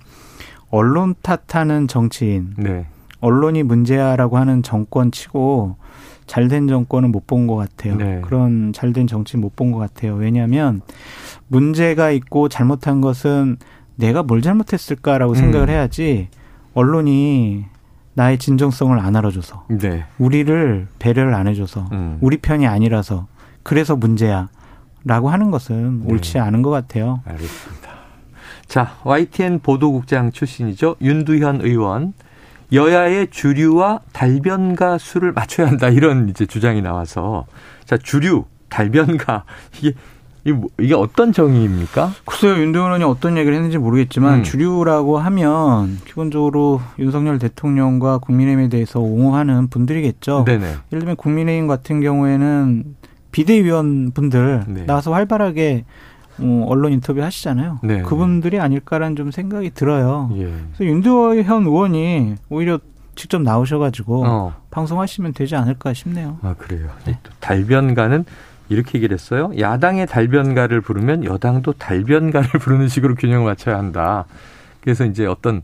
언론 0.74 1.14
탓하는 1.22 1.86
정치인, 1.86 2.52
네. 2.56 2.86
언론이 3.20 3.62
문제야라고 3.62 4.38
하는 4.38 4.62
정권 4.64 5.12
치고 5.12 5.76
잘된 6.26 6.66
정권은 6.66 7.12
못 7.12 7.28
본 7.28 7.46
것 7.46 7.54
같아요. 7.54 7.94
네. 7.96 8.20
그런 8.24 8.72
잘된 8.72 9.06
정치 9.06 9.36
못 9.36 9.54
본 9.54 9.70
것 9.70 9.78
같아요. 9.78 10.14
왜냐하면 10.16 10.80
문제가 11.46 12.10
있고 12.10 12.48
잘못한 12.48 13.00
것은 13.00 13.56
내가 13.94 14.24
뭘 14.24 14.42
잘못했을까라고 14.42 15.34
음. 15.34 15.36
생각을 15.36 15.70
해야지 15.70 16.28
언론이 16.74 17.66
나의 18.14 18.38
진정성을 18.38 18.98
안 18.98 19.14
알아줘서 19.14 19.66
네. 19.68 20.04
우리를 20.18 20.88
배려를 20.98 21.34
안 21.34 21.46
해줘서 21.46 21.86
음. 21.92 22.18
우리 22.20 22.38
편이 22.38 22.66
아니라서 22.66 23.28
그래서 23.62 23.94
문제야. 23.94 24.48
라고 25.06 25.28
하는 25.28 25.50
것은 25.50 26.00
네. 26.06 26.12
옳지 26.12 26.38
않은 26.38 26.62
것 26.62 26.70
같아요. 26.70 27.20
알겠습니다. 27.26 27.83
자, 28.66 28.96
YTN 29.04 29.60
보도국장 29.60 30.32
출신이죠. 30.32 30.96
윤두현 31.00 31.60
의원. 31.62 32.12
여야의 32.72 33.28
주류와 33.30 34.00
달변가 34.12 34.98
수를 34.98 35.32
맞춰야 35.32 35.68
한다. 35.68 35.88
이런 35.88 36.28
이제 36.28 36.46
주장이 36.46 36.82
나와서. 36.82 37.46
자, 37.84 37.96
주류, 37.96 38.44
달변가. 38.68 39.44
이게 39.80 40.52
뭐, 40.52 40.68
이게 40.78 40.94
어떤 40.94 41.32
정의입니까? 41.32 42.12
글쎄요, 42.26 42.54
윤두현 42.54 42.86
의원이 42.86 43.04
어떤 43.04 43.36
얘기를 43.38 43.56
했는지 43.56 43.78
모르겠지만, 43.78 44.40
음. 44.40 44.42
주류라고 44.42 45.18
하면, 45.18 45.98
기본적으로 46.04 46.82
윤석열 46.98 47.38
대통령과 47.38 48.18
국민의힘에 48.18 48.68
대해서 48.68 49.00
옹호하는 49.00 49.68
분들이겠죠. 49.68 50.44
네네. 50.46 50.66
예를 50.66 51.00
들면 51.00 51.16
국민의힘 51.16 51.66
같은 51.66 52.00
경우에는 52.00 52.84
비대위원 53.32 54.12
분들 54.12 54.64
네. 54.68 54.86
나와서 54.86 55.12
활발하게 55.12 55.84
어, 56.38 56.64
언론 56.68 56.92
인터뷰 56.92 57.22
하시잖아요. 57.22 57.80
네. 57.82 58.02
그분들이 58.02 58.58
아닐까라는 58.60 59.16
좀 59.16 59.30
생각이 59.30 59.70
들어요. 59.70 60.30
예. 60.36 60.52
그래서 60.76 60.84
윤두현 60.84 61.62
의원이 61.64 62.34
오히려 62.48 62.78
직접 63.14 63.40
나오셔가지고 63.42 64.24
어. 64.26 64.54
방송하시면 64.70 65.34
되지 65.34 65.54
않을까 65.56 65.92
싶네요. 65.94 66.38
아 66.42 66.54
그래요. 66.58 66.88
네. 67.04 67.18
달변가는 67.40 68.24
이렇게 68.68 68.98
얘기를 68.98 69.14
했어요. 69.14 69.52
야당의 69.58 70.06
달변가를 70.06 70.80
부르면 70.80 71.24
여당도 71.24 71.74
달변가를 71.74 72.48
부르는 72.60 72.88
식으로 72.88 73.14
균형을 73.14 73.44
맞춰야 73.46 73.78
한다. 73.78 74.24
그래서 74.80 75.04
이제 75.04 75.26
어떤 75.26 75.62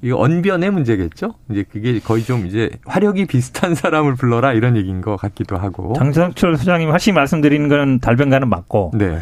이거 0.00 0.16
언변의 0.18 0.70
문제겠죠? 0.70 1.34
이제 1.50 1.64
그게 1.70 1.98
거의 1.98 2.22
좀 2.24 2.46
이제 2.46 2.70
화력이 2.86 3.26
비슷한 3.26 3.74
사람을 3.76 4.14
불러라 4.14 4.52
이런 4.52 4.76
얘기인 4.76 5.00
것 5.00 5.16
같기도 5.16 5.56
하고. 5.56 5.92
장성철 5.96 6.56
소장님 6.56 6.90
확실히 6.90 7.14
말씀드리는 7.14 7.68
건 7.68 7.98
달변가는 8.00 8.48
맞고. 8.48 8.92
네. 8.94 9.18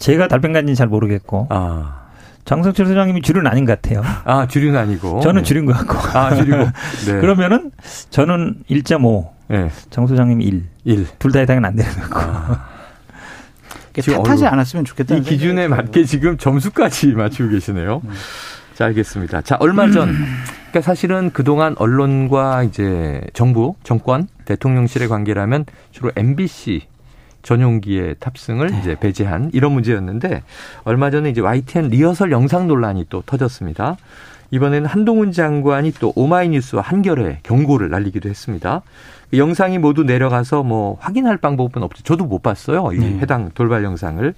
제가 0.00 0.26
달변가인지는 0.26 0.74
잘 0.74 0.88
모르겠고. 0.88 1.46
아. 1.50 2.00
장성철 2.46 2.86
소장님이 2.86 3.22
주류는 3.22 3.48
아닌 3.48 3.64
것 3.64 3.80
같아요. 3.80 4.02
아, 4.24 4.48
주류는 4.48 4.76
아니고. 4.78 5.20
저는 5.20 5.42
네. 5.42 5.46
주류인 5.46 5.66
것 5.66 5.74
같고. 5.74 6.18
아, 6.18 6.34
주류고. 6.34 6.64
네. 7.06 7.12
그러면은 7.20 7.70
저는 8.10 8.64
1.5. 8.68 9.28
네. 9.48 9.70
장 9.90 10.06
소장님이 10.06 10.44
1. 10.44 10.64
1. 10.84 11.06
둘 11.18 11.32
다 11.32 11.40
해당은 11.40 11.64
안 11.64 11.76
되는 11.76 11.92
거고. 12.00 12.18
아. 12.18 12.68
탓하지 13.92 14.46
않았으면 14.46 14.84
좋겠다는 14.84 15.22
이 15.22 15.24
기준에 15.24 15.68
맞게 15.68 16.04
지금 16.04 16.38
점수까지 16.38 17.08
맞추고 17.14 17.50
계시네요. 17.50 18.00
음. 18.04 18.10
자, 18.74 18.86
알겠습니다. 18.86 19.42
자, 19.42 19.56
얼마 19.60 19.90
전, 19.90 20.08
그러니까 20.70 20.80
사실은 20.80 21.30
그동안 21.32 21.74
언론과 21.78 22.62
이제 22.62 23.20
정부, 23.34 23.74
정권, 23.82 24.28
대통령실의 24.46 25.08
관계라면 25.08 25.66
주로 25.92 26.10
MBC 26.16 26.82
전용기의 27.42 28.16
탑승을 28.20 28.68
네. 28.68 28.78
이제 28.80 28.96
배제한 28.98 29.50
이런 29.52 29.72
문제였는데 29.72 30.42
얼마 30.84 31.10
전에 31.10 31.30
이제 31.30 31.40
YTN 31.40 31.88
리허설 31.88 32.32
영상 32.32 32.66
논란이 32.68 33.06
또 33.08 33.22
터졌습니다. 33.24 33.96
이번에는 34.50 34.86
한동훈 34.86 35.32
장관이 35.32 35.92
또 36.00 36.12
오마이뉴스와 36.16 36.82
한결에 36.82 37.38
경고를 37.42 37.90
날리기도 37.90 38.28
했습니다. 38.28 38.82
그 39.30 39.38
영상이 39.38 39.78
모두 39.78 40.02
내려가서 40.02 40.64
뭐 40.64 40.96
확인할 41.00 41.36
방법은 41.36 41.82
없죠. 41.82 42.02
저도 42.02 42.24
못 42.24 42.42
봤어요. 42.42 42.90
이 42.92 42.98
네. 42.98 43.18
해당 43.20 43.50
돌발 43.54 43.84
영상을. 43.84 44.34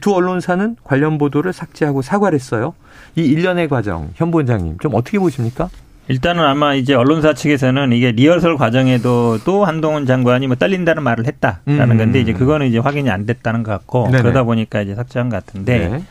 두 0.00 0.14
언론사는 0.14 0.76
관련 0.82 1.16
보도를 1.16 1.52
삭제하고 1.52 2.02
사과를 2.02 2.34
했어요. 2.34 2.74
이 3.14 3.24
일련의 3.24 3.68
과정, 3.68 4.10
현 4.16 4.32
본장님 4.32 4.78
좀 4.78 4.94
어떻게 4.94 5.20
보십니까? 5.20 5.68
일단은 6.08 6.44
아마 6.44 6.74
이제 6.74 6.94
언론사 6.94 7.34
측에서는 7.34 7.92
이게 7.92 8.12
리허설 8.12 8.56
과정에도 8.56 9.38
또 9.44 9.64
한동훈 9.64 10.06
장관이 10.06 10.46
뭐 10.46 10.56
떨린다는 10.56 11.02
말을 11.02 11.26
했다라는 11.26 11.90
음. 11.90 11.98
건데 11.98 12.20
이제 12.20 12.32
그거는 12.32 12.68
이제 12.68 12.78
확인이 12.78 13.10
안 13.10 13.26
됐다는 13.26 13.62
것 13.62 13.72
같고 13.72 14.06
네네. 14.10 14.22
그러다 14.22 14.44
보니까 14.44 14.82
이제 14.82 14.94
삭제한 14.94 15.28
것 15.28 15.44
같은데 15.44 15.88
네. 15.88 16.02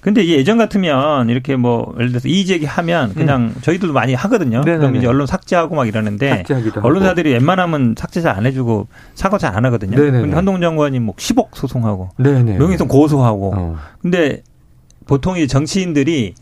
근데 0.00 0.22
이게 0.22 0.36
예전 0.36 0.58
같으면 0.58 1.28
이렇게 1.28 1.56
뭐 1.56 1.92
예를 1.96 2.10
들어서 2.10 2.28
이의 2.28 2.46
제기하면 2.46 3.14
그냥 3.14 3.46
음. 3.46 3.54
저희들도 3.62 3.92
많이 3.92 4.14
하거든요. 4.14 4.60
네네네. 4.60 4.78
그럼 4.78 4.96
이제 4.96 5.08
언론 5.08 5.26
삭제하고 5.26 5.74
막 5.74 5.88
이러는데 5.88 6.44
언론사들이 6.80 7.32
하고. 7.32 7.40
웬만하면 7.40 7.94
삭제 7.98 8.20
잘 8.20 8.36
안 8.38 8.46
해주고 8.46 8.86
사과 9.14 9.38
잘 9.38 9.56
안 9.56 9.64
하거든요. 9.66 9.96
네네네. 9.96 10.20
근데 10.20 10.36
한동훈 10.36 10.60
장관이 10.60 11.00
뭐 11.00 11.16
10억 11.16 11.48
소송하고 11.54 12.10
명예훼손 12.16 12.86
고소하고 12.86 13.52
어. 13.56 13.76
근데 14.00 14.42
보통 15.08 15.36
이 15.36 15.48
정치인들이 15.48 16.34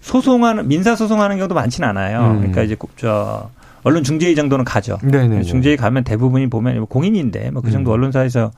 소송하는 0.00 0.68
민사 0.68 0.96
소송하는 0.96 1.36
경우도 1.36 1.54
많지는 1.54 1.86
않아요. 1.90 2.30
음. 2.30 2.36
그러니까 2.38 2.62
이제 2.62 2.76
저 2.96 3.50
언론 3.82 4.02
중재위 4.02 4.34
정도는 4.34 4.64
가죠. 4.64 4.98
네네 5.02 5.42
중재위 5.42 5.76
가면 5.76 6.04
대부분이 6.04 6.48
보면 6.48 6.76
뭐 6.78 6.86
공인인데 6.86 7.50
뭐 7.50 7.60
그 7.60 7.70
정도 7.70 7.90
음. 7.90 7.94
언론사에서 7.94 8.50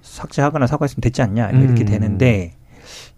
삭제하거나 0.00 0.66
사과했으면 0.66 1.02
됐지 1.02 1.20
않냐 1.20 1.50
이렇게 1.50 1.82
음. 1.82 1.86
되는데 1.86 2.52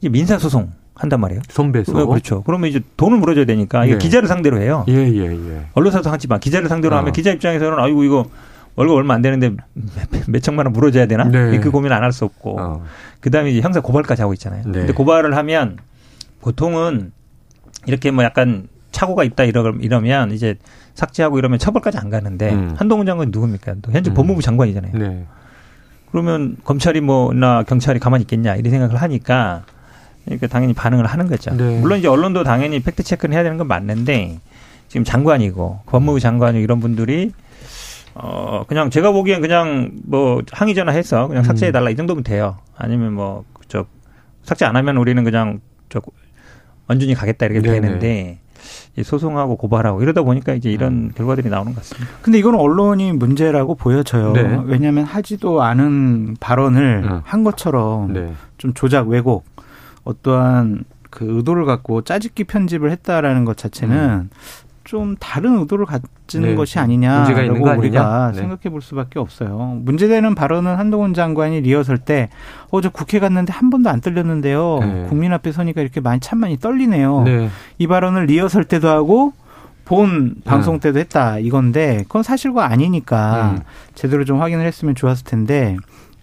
이제 0.01 0.09
민사 0.09 0.39
소송 0.39 0.73
한단 0.95 1.21
말이에요. 1.21 1.43
손배소. 1.49 1.97
어, 1.99 2.07
그렇죠. 2.07 2.43
그러면 2.43 2.69
이제 2.71 2.81
돈을 2.97 3.19
물어줘야 3.19 3.45
되니까 3.45 3.89
예. 3.89 3.97
기자를 3.99 4.29
상대로 4.29 4.61
해요. 4.61 4.85
예, 4.89 4.95
예, 4.95 5.25
예. 5.27 5.61
언론사도 5.75 6.11
하지만 6.11 6.39
기자를 6.41 6.69
상대로 6.69 6.95
어. 6.95 6.99
하면 6.99 7.13
기자 7.13 7.31
입장에서는 7.33 7.79
아이고 7.79 8.05
이거 8.05 8.27
월급 8.77 8.97
얼마 8.97 9.15
안 9.15 9.23
되는데 9.23 9.55
몇 10.29 10.43
천만 10.43 10.67
원 10.67 10.73
물어줘야 10.73 11.07
되나? 11.07 11.25
네. 11.25 11.59
그 11.61 11.71
고민 11.71 11.93
안 11.93 12.03
할 12.03 12.13
수 12.13 12.25
없고. 12.25 12.61
어. 12.61 12.85
그다음에 13.21 13.51
이제 13.51 13.61
형사 13.61 13.81
고발까지 13.81 14.23
하고 14.23 14.33
있잖아요. 14.35 14.63
네. 14.67 14.73
근데 14.73 14.93
고발을 14.93 15.37
하면 15.37 15.77
보통은 16.41 17.13
이렇게 17.87 18.11
뭐 18.11 18.25
약간 18.25 18.69
착오가 18.91 19.25
있다 19.25 19.45
이러면 19.45 20.33
이제 20.33 20.57
삭제하고 20.95 21.39
이러면 21.39 21.59
처벌까지 21.59 21.99
안 21.99 22.11
가는데 22.11 22.53
음. 22.53 22.75
한동훈 22.77 23.07
장관이 23.07 23.31
누굽니까? 23.33 23.77
또 23.83 23.93
현재 23.93 24.11
음. 24.11 24.15
법무부 24.15 24.43
장관이잖아요. 24.43 24.93
네. 24.99 25.27
그러면 26.11 26.57
검찰이 26.65 27.01
뭐나 27.01 27.63
경찰이 27.63 27.99
가만히 27.99 28.23
있겠냐 28.23 28.57
이런 28.57 28.71
생각을 28.71 28.97
하니까 29.01 29.65
그러니까 30.25 30.47
당연히 30.47 30.75
반응을 30.75 31.07
하는 31.07 31.27
거죠. 31.29 31.55
네. 31.55 31.81
물론 31.81 31.99
이제 31.99 32.09
언론도 32.09 32.45
당연히 32.45 32.81
팩트 32.81 33.03
체크는 33.03 33.35
해야 33.35 33.43
되는 33.43 33.57
건 33.57 33.67
맞는데 33.67 34.39
지금 34.89 35.05
장관이고 35.05 35.81
법무부 35.87 36.21
장관이고 36.21 36.63
이런 36.63 36.81
분들이 36.81 37.33
어 38.15 38.65
그냥 38.69 38.91
제가 38.91 39.13
보기엔 39.13 39.41
그냥 39.41 39.93
뭐 40.05 40.43
항의 40.53 40.75
전화해서 40.75 41.29
그냥 41.29 41.45
삭제해 41.45 41.73
달라 41.73 41.91
음. 41.91 41.93
이 41.93 41.97
정도면 41.97 42.25
돼요. 42.25 42.59
아니면 42.77 43.15
뭐 43.15 43.45
저 43.73 43.87
삭제 44.43 44.67
안 44.67 44.77
하면 44.77 44.99
우리는 44.99 45.25
그냥 45.25 45.61
저 45.89 46.03
완전히 46.87 47.15
가겠다 47.15 47.47
이렇게 47.47 47.63
네네. 47.63 47.81
되는데 47.81 48.39
소송하고 49.03 49.57
고발하고 49.57 50.03
이러다 50.03 50.23
보니까 50.23 50.53
이제 50.53 50.71
이런 50.71 50.93
음. 50.93 51.13
결과들이 51.15 51.49
나오는 51.49 51.73
것 51.73 51.79
같습니다. 51.81 52.11
근데 52.21 52.39
이건 52.39 52.55
언론이 52.55 53.13
문제라고 53.13 53.77
보여져요. 53.77 54.35
네. 54.35 54.61
왜냐하면 54.67 55.05
하지도 55.05 55.63
않은 55.63 56.37
발언을 56.39 57.03
음. 57.05 57.21
한 57.25 57.45
것처럼 57.45 58.13
네. 58.13 58.35
좀 58.59 58.75
조작 58.75 59.09
왜곡 59.09 59.47
어떠한 60.05 60.85
그 61.09 61.37
의도를 61.37 61.65
갖고 61.65 62.03
짜집기 62.03 62.45
편집을 62.45 62.91
했다라는 62.91 63.47
것 63.47 63.57
자체는 63.57 63.97
음. 63.97 64.31
좀 64.85 65.17
다른 65.19 65.59
의도를 65.59 65.87
가지는 65.87 66.51
네. 66.51 66.55
것이 66.55 66.79
아니냐라고 66.79 67.79
우리가 67.79 68.33
네. 68.33 68.41
생각해 68.41 68.71
볼 68.71 68.83
수밖에 68.83 69.19
없어요. 69.19 69.81
문제되는 69.83 70.35
발언은 70.35 70.77
한동훈 70.77 71.15
장관이 71.15 71.61
리허설 71.61 71.99
때 71.99 72.29
어제 72.71 72.89
국회 72.89 73.19
갔는데 73.19 73.53
한 73.53 73.71
번도 73.71 73.91
안 73.91 74.01
떨렸는데요. 74.01 74.79
네. 74.81 75.07
국민 75.09 75.33
앞에 75.33 75.53
서니까 75.53 75.81
이렇게 75.81 76.01
많이 76.01 76.21
참 76.21 76.41
많이 76.41 76.59
떨리네요. 76.59 77.23
네. 77.23 77.49
이 77.79 77.87
발언을 77.87 78.27
리허설 78.27 78.65
때도 78.65 78.89
하고 78.89 79.33
본 79.85 80.37
방송 80.45 80.81
때도 80.81 80.99
했다 80.99 81.39
이건데 81.39 81.99
그건 82.05 82.23
사실과 82.23 82.67
아니니까 82.67 83.57
음. 83.57 83.63
제대로 83.95 84.25
좀 84.25 84.41
확인을 84.41 84.65
했으면 84.65 84.95
좋았을 84.95 85.25
텐데 85.25 85.77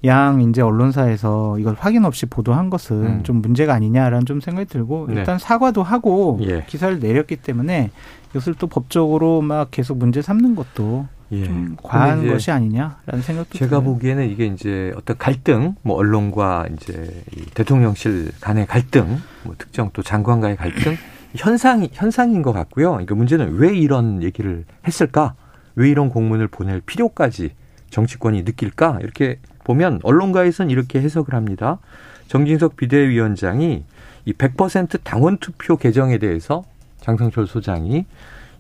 양 0.06 0.42
이제 0.42 0.62
언론사에서 0.62 1.60
이걸 1.60 1.76
확인 1.78 2.06
없이 2.06 2.26
보도한 2.26 2.70
것은 2.70 2.96
음. 3.06 3.24
좀 3.24 3.42
문제가 3.42 3.74
아니냐라는 3.74 4.26
좀 4.26 4.40
생각이 4.40 4.68
들고 4.70 5.08
네. 5.10 5.16
일단 5.16 5.38
사과도 5.38 5.84
하고 5.84 6.40
예. 6.44 6.64
기사를 6.68 7.00
내렸기 7.00 7.36
때문에 7.38 7.92
이것을 8.30 8.54
또 8.56 8.68
법적으로 8.68 9.42
막 9.42 9.70
계속 9.72 9.98
문제 9.98 10.22
삼는 10.22 10.56
것도 10.56 11.08
예. 11.32 11.44
좀 11.44 11.76
과한 11.84 12.28
것이 12.28 12.50
아니냐라는 12.50 13.22
생각도 13.22 13.58
제가 13.58 13.82
들어요. 13.82 13.84
보기에는 13.84 14.30
이게 14.30 14.46
이제 14.46 14.94
어떤 14.96 15.18
갈등, 15.18 15.76
뭐 15.82 15.98
언론과 15.98 16.68
이제 16.74 17.24
대통령실 17.54 18.32
간의 18.42 18.66
갈등, 18.68 19.20
뭐 19.44 19.56
특정 19.58 19.90
또 19.94 20.02
장관과의 20.02 20.56
갈등 20.56 20.96
현상이 21.36 21.90
현상인 21.94 22.42
것 22.42 22.54
같고요. 22.54 22.92
그러니까 22.92 23.16
문제는 23.16 23.58
왜 23.58 23.76
이런 23.76 24.24
얘기를 24.24 24.66
했을까? 24.88 25.36
왜 25.76 25.90
이런 25.90 26.10
공문을 26.10 26.48
보낼 26.48 26.82
필요까지 26.82 27.52
정치권이 27.90 28.44
느낄까? 28.44 29.00
이렇게 29.02 29.40
보면 29.70 30.00
언론가에서는 30.02 30.72
이렇게 30.72 31.00
해석을 31.00 31.36
합니다. 31.36 31.78
정진석 32.28 32.76
비대위원장이 32.76 33.84
이 34.26 34.34
100% 34.34 35.02
당원 35.04 35.38
투표 35.38 35.78
개정에 35.78 36.18
대해서 36.18 36.64
장성철 37.02 37.46
소장이 37.46 38.06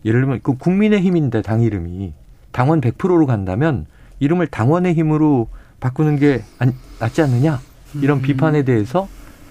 예를 0.05 0.21
들면 0.21 0.39
그 0.43 0.55
국민의힘인데 0.55 1.41
당 1.41 1.61
이름이 1.61 2.13
당원 2.51 2.79
100%로 2.79 3.25
간다면 3.25 3.87
이름을 4.19 4.47
당원의 4.47 4.93
힘으로 4.93 5.47
바꾸는 5.79 6.17
게 6.17 6.43
낫지 6.99 7.23
않느냐 7.23 7.59
이런 8.01 8.19
음. 8.19 8.21
비판에 8.21 8.61
대해서 8.63 9.07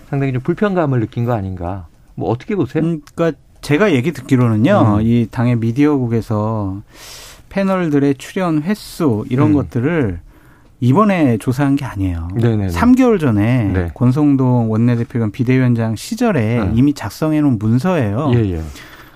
상당히 0.09 0.33
좀 0.33 0.43
불편감을 0.43 1.01
느낀 1.01 1.25
거 1.25 1.33
아닌가. 1.33 1.89
뭐 2.15 2.31
어떻게 2.31 2.55
보세요? 2.55 2.85
음, 2.85 3.01
그러니까 3.15 3.37
제가 3.63 3.93
얘기 3.93 4.13
듣기로는요, 4.13 4.99
음. 4.99 5.03
이 5.03 5.27
당의 5.29 5.57
미디어국에서 5.57 6.83
패널들의 7.49 8.15
출연 8.15 8.63
횟수 8.63 9.25
이런 9.29 9.49
음. 9.49 9.55
것들을 9.55 10.21
이번에 10.81 11.39
조사한 11.39 11.77
게 11.77 11.85
아니에요. 11.85 12.29
네네네. 12.35 12.69
3개월 12.69 13.19
전에 13.19 13.65
네. 13.65 13.91
권성동 13.95 14.71
원내대표가 14.71 15.31
비대위원장 15.33 15.97
시절에 15.97 16.65
네. 16.65 16.73
이미 16.75 16.95
작성해 16.95 17.41
놓은 17.41 17.59
문서예요. 17.59 18.31
예, 18.35 18.53
예. 18.53 18.63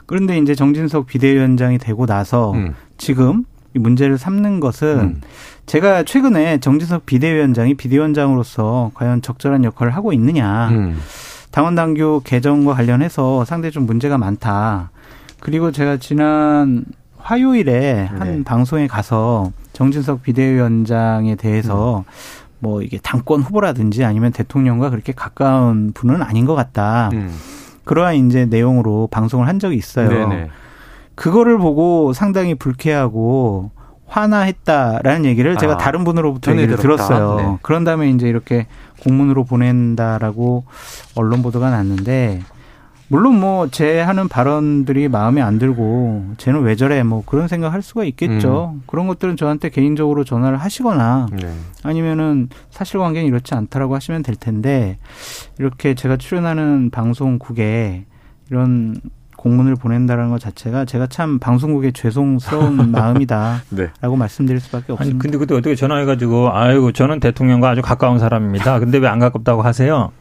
그런데 0.06 0.38
이제 0.38 0.54
정진석 0.54 1.06
비대위원장이 1.06 1.78
되고 1.78 2.06
나서 2.06 2.52
음. 2.52 2.74
지금 2.98 3.44
이 3.74 3.78
문제를 3.78 4.18
삼는 4.18 4.60
것은 4.60 4.98
음. 4.98 5.20
제가 5.66 6.02
최근에 6.02 6.58
정진석 6.58 7.06
비대위원장이 7.06 7.74
비대위원장으로서 7.74 8.90
과연 8.94 9.22
적절한 9.22 9.64
역할을 9.64 9.94
하고 9.94 10.12
있느냐. 10.12 10.68
음. 10.70 10.98
당원 11.52 11.74
당규 11.74 12.22
개정과 12.24 12.74
관련해서 12.74 13.44
상당히 13.44 13.72
좀 13.72 13.86
문제가 13.86 14.18
많다. 14.18 14.90
그리고 15.38 15.70
제가 15.70 15.98
지난 15.98 16.84
화요일에 17.22 18.04
한 18.04 18.38
네. 18.38 18.44
방송에 18.44 18.86
가서 18.86 19.52
정진석 19.72 20.22
비대위원장에 20.22 21.36
대해서 21.36 21.98
음. 21.98 22.04
뭐 22.58 22.82
이게 22.82 22.98
당권 22.98 23.42
후보라든지 23.42 24.04
아니면 24.04 24.32
대통령과 24.32 24.90
그렇게 24.90 25.12
가까운 25.12 25.92
분은 25.92 26.22
아닌 26.22 26.44
것 26.44 26.54
같다. 26.54 27.10
음. 27.12 27.34
그러한 27.84 28.14
이제 28.14 28.44
내용으로 28.44 29.08
방송을 29.10 29.48
한 29.48 29.58
적이 29.58 29.76
있어요. 29.76 30.08
네네. 30.08 30.50
그거를 31.14 31.58
보고 31.58 32.12
상당히 32.12 32.54
불쾌하고 32.54 33.70
화나했다라는 34.06 35.24
얘기를 35.24 35.52
아, 35.52 35.56
제가 35.56 35.78
다른 35.78 36.04
분으로부터 36.04 36.52
얘기를 36.52 36.76
들었어요. 36.76 37.36
네. 37.36 37.58
그런 37.62 37.82
다음에 37.84 38.10
이제 38.10 38.28
이렇게 38.28 38.66
공문으로 39.02 39.44
보낸다라고 39.44 40.64
언론 41.14 41.42
보도가 41.42 41.70
났는데 41.70 42.42
물론 43.12 43.40
뭐 43.40 43.68
제 43.70 44.00
하는 44.00 44.26
발언들이 44.26 45.08
마음에 45.08 45.42
안 45.42 45.58
들고 45.58 46.32
쟤는 46.38 46.62
왜 46.62 46.76
저래 46.76 47.02
뭐 47.02 47.22
그런 47.26 47.46
생각할 47.46 47.82
수가 47.82 48.04
있겠죠. 48.04 48.72
음. 48.74 48.82
그런 48.86 49.06
것들은 49.06 49.36
저한테 49.36 49.68
개인적으로 49.68 50.24
전화를 50.24 50.56
하시거나 50.58 51.26
네. 51.30 51.52
아니면은 51.82 52.48
사실관계는 52.70 53.28
이렇지 53.28 53.54
않다라고 53.54 53.94
하시면 53.94 54.22
될 54.22 54.34
텐데 54.36 54.96
이렇게 55.58 55.94
제가 55.94 56.16
출연하는 56.16 56.90
방송국에 56.90 58.06
이런 58.50 58.96
공문을 59.36 59.76
보낸다라는 59.76 60.30
것 60.30 60.40
자체가 60.40 60.84
제가 60.84 61.06
참 61.08 61.38
방송국에 61.38 61.90
죄송스러운 61.92 62.92
마음이다라고 62.92 63.62
네. 63.70 63.90
말씀드릴 64.16 64.60
수밖에 64.60 64.92
없습니다. 64.92 65.02
아니 65.14 65.18
근데 65.18 65.36
그때 65.36 65.54
어떻게 65.54 65.74
전화해가지고 65.74 66.50
아이고 66.52 66.92
저는 66.92 67.20
대통령과 67.20 67.70
아주 67.70 67.82
가까운 67.82 68.18
사람입니다. 68.18 68.78
근데 68.78 68.98
왜 68.98 69.08
안 69.08 69.18
가깝다고 69.18 69.60
하세요? 69.62 70.12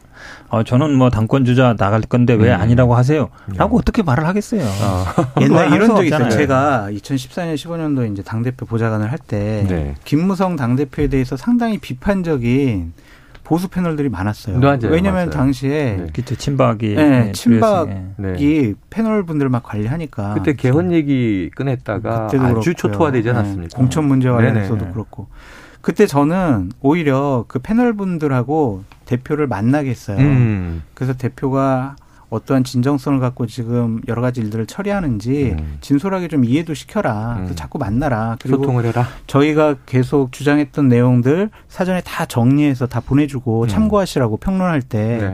어, 0.48 0.62
저는 0.62 0.94
뭐 0.94 1.10
당권 1.10 1.44
주자 1.44 1.74
나갈 1.74 2.02
건데 2.02 2.34
왜 2.34 2.54
음. 2.54 2.60
아니라고 2.60 2.94
하세요? 2.94 3.30
라고 3.56 3.76
음. 3.76 3.80
어떻게 3.80 4.02
말을 4.02 4.26
하겠어요? 4.26 4.62
어. 4.62 5.04
옛날 5.40 5.72
이런 5.72 5.94
적이 5.94 6.08
있어요. 6.08 6.28
제가 6.30 6.88
2014년, 6.90 7.54
15년도 7.54 8.12
이제 8.12 8.22
당대표 8.22 8.66
보좌관을 8.66 9.10
할때 9.10 9.64
네. 9.68 9.94
김무성 10.04 10.56
당대표에 10.56 11.08
대해서 11.08 11.36
상당히 11.36 11.78
비판적인 11.78 12.92
보수 13.44 13.68
패널들이 13.68 14.08
많았어요. 14.08 14.60
왜냐하면 14.84 15.30
당시에 15.30 15.96
네. 15.96 16.06
그때 16.12 16.36
친박이 16.36 16.94
네, 16.94 17.08
네 17.08 17.32
친박이 17.32 18.14
네. 18.16 18.74
패널 18.88 19.24
분들 19.24 19.48
막 19.48 19.62
관리하니까 19.62 20.34
그때 20.34 20.54
개헌 20.54 20.92
얘기 20.92 21.50
꺼냈다가 21.54 22.26
아주 22.26 22.38
그렇고요. 22.38 22.74
초토화되지 22.74 23.30
않았습니까? 23.30 23.68
네. 23.68 23.76
공천 23.76 24.04
문제 24.04 24.30
관련해서도 24.30 24.92
그렇고 24.92 25.26
그때 25.82 26.06
저는 26.06 26.70
오히려 26.80 27.44
그 27.48 27.58
패널 27.58 27.92
분들하고 27.92 28.84
대표를 29.12 29.46
만나게 29.46 29.90
했어요. 29.90 30.18
음. 30.18 30.82
그래서 30.94 31.12
대표가 31.12 31.96
어떠한 32.30 32.64
진정성을 32.64 33.20
갖고 33.20 33.46
지금 33.46 34.00
여러 34.08 34.22
가지 34.22 34.40
일들을 34.40 34.64
처리하는지 34.64 35.54
음. 35.58 35.78
진솔하게 35.82 36.28
좀 36.28 36.46
이해도 36.46 36.72
시켜라. 36.72 37.36
음. 37.40 37.52
자꾸 37.54 37.76
만나라. 37.76 38.36
그리고 38.40 38.58
소통을 38.62 38.86
해라. 38.86 39.06
저희가 39.26 39.76
계속 39.84 40.32
주장했던 40.32 40.88
내용들 40.88 41.50
사전에 41.68 42.00
다 42.00 42.24
정리해서 42.24 42.86
다 42.86 43.00
보내주고 43.00 43.64
음. 43.64 43.68
참고하시라고 43.68 44.38
평론할 44.38 44.80
때 44.80 45.18
네. 45.20 45.32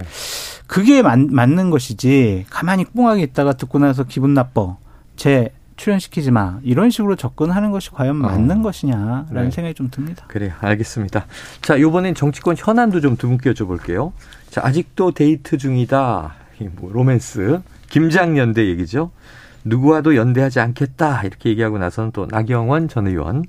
그게 0.67 1.03
맞, 1.03 1.21
맞는 1.21 1.71
것이지 1.71 2.47
가만히 2.51 2.85
꽁하게 2.85 3.23
있다가 3.23 3.53
듣고 3.53 3.79
나서 3.79 4.03
기분 4.03 4.35
나빠. 4.35 4.77
제 5.15 5.51
출연시키지 5.79 6.31
마. 6.31 6.59
이런 6.63 6.91
식으로 6.91 7.17
접근하는 7.17 7.71
것이 7.71 7.91
과연 7.91 8.17
맞는 8.17 8.59
어. 8.59 8.63
것이냐라는 8.63 9.45
네. 9.45 9.51
생각이 9.51 9.75
좀 9.75 9.89
듭니다. 9.91 10.27
그래요. 10.29 10.53
알겠습니다. 10.61 11.27
자, 11.63 11.77
이번엔 11.77 12.15
정치권 12.15 12.57
현안도 12.59 13.01
좀두 13.01 13.29
분께 13.29 13.53
여쭤볼게요. 13.53 14.13
자, 14.51 14.61
아직도 14.65 15.13
데이트 15.13 15.57
중이다. 15.57 16.35
뭐 16.77 16.93
로맨스. 16.93 17.63
김장연대 17.89 18.67
얘기죠. 18.67 19.13
누구와도 19.65 20.17
연대하지 20.17 20.61
않겠다. 20.61 21.23
이렇게 21.23 21.51
얘기하고 21.51 21.79
나서는 21.79 22.11
또 22.13 22.27
나경원 22.29 22.89
전 22.89 23.07
의원. 23.07 23.45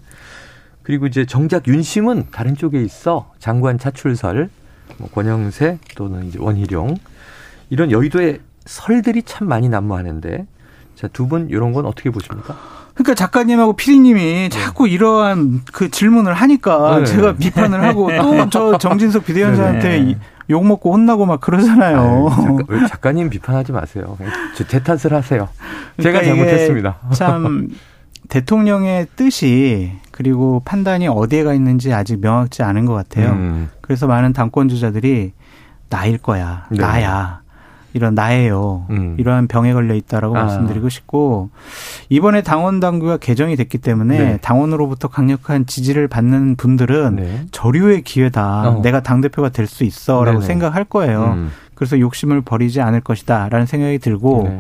그리고 0.84 1.08
이제 1.08 1.26
정작 1.26 1.68
윤심은 1.68 2.28
다른 2.32 2.56
쪽에 2.56 2.82
있어. 2.82 3.32
장관 3.40 3.78
차출설. 3.78 4.50
뭐 4.98 5.10
권영세 5.10 5.80
또는 5.96 6.28
이제 6.28 6.40
원희룡. 6.40 6.96
이런 7.70 7.92
여의도의 7.92 8.40
설들이 8.66 9.24
참 9.24 9.48
많이 9.48 9.68
난무하는데 9.70 10.46
자, 11.00 11.08
두 11.08 11.28
분 11.28 11.48
이런 11.50 11.72
건 11.72 11.86
어떻게 11.86 12.10
보십니까? 12.10 12.58
그러니까 12.94 13.14
작가님하고 13.16 13.74
피디님이 13.78 14.22
네. 14.22 14.50
자꾸 14.50 14.88
이러한 14.90 15.62
그 15.72 15.90
질문을 15.90 16.34
하니까 16.34 17.00
네. 17.00 17.06
제가 17.06 17.36
비판을 17.36 17.82
하고 17.82 18.10
또 18.22 18.50
저 18.50 18.78
정진석 18.78 19.26
비대위원장한테 19.26 20.00
네. 20.02 20.18
욕 20.50 20.66
먹고 20.66 20.92
혼나고 20.92 21.26
막 21.26 21.40
그러잖아요. 21.40 22.30
아유, 22.30 22.58
작가, 22.68 22.88
작가 22.88 23.12
님 23.14 23.30
비판하지 23.30 23.72
마세요. 23.72 24.18
제 24.68 24.84
탓을 24.84 25.14
하세요. 25.14 25.48
제가 26.02 26.20
그러니까 26.20 26.24
잘못했습니다. 26.24 26.98
참 27.14 27.70
대통령의 28.28 29.08
뜻이 29.16 29.94
그리고 30.12 30.62
판단이 30.66 31.08
어디에 31.08 31.44
가 31.44 31.54
있는지 31.54 31.94
아직 31.94 32.20
명확치 32.20 32.64
않은 32.64 32.86
것 32.86 32.94
같아요. 32.94 33.32
음. 33.32 33.70
그래서 33.82 34.08
많은 34.08 34.34
당권 34.34 34.68
주자들이 34.68 35.32
나일 35.90 36.18
거야, 36.18 36.66
네. 36.72 36.80
나야. 36.82 37.42
이런 37.94 38.14
나예요. 38.16 38.86
음. 38.92 39.16
이러한 39.18 39.48
병에 39.48 39.74
걸려 39.74 39.96
있다라고 39.96 40.38
아. 40.38 40.44
말씀드리고 40.44 40.90
싶고 40.90 41.50
이번에 42.10 42.42
당원 42.44 42.80
당규가 42.80 43.18
개정이 43.18 43.56
됐기 43.56 43.80
때문에 43.80 44.18
네. 44.18 44.38
당원으로부터 44.42 45.08
강력한 45.08 45.66
지지를 45.66 46.08
받는 46.08 46.56
분들은 46.56 47.16
네. 47.16 47.46
저류의 47.52 48.04
기회다. 48.04 48.70
어. 48.70 48.82
내가 48.82 49.02
당 49.02 49.22
대표가 49.22 49.50
될 49.50 49.68
수 49.70 49.84
있어라고 49.84 50.40
네네. 50.40 50.46
생각할 50.48 50.84
거예요. 50.84 51.34
음. 51.38 51.52
그래서 51.76 52.00
욕심을 52.00 52.42
버리지 52.42 52.82
않을 52.82 53.02
것이다라는 53.02 53.66
생각이 53.66 54.00
들고 54.00 54.44
네. 54.50 54.60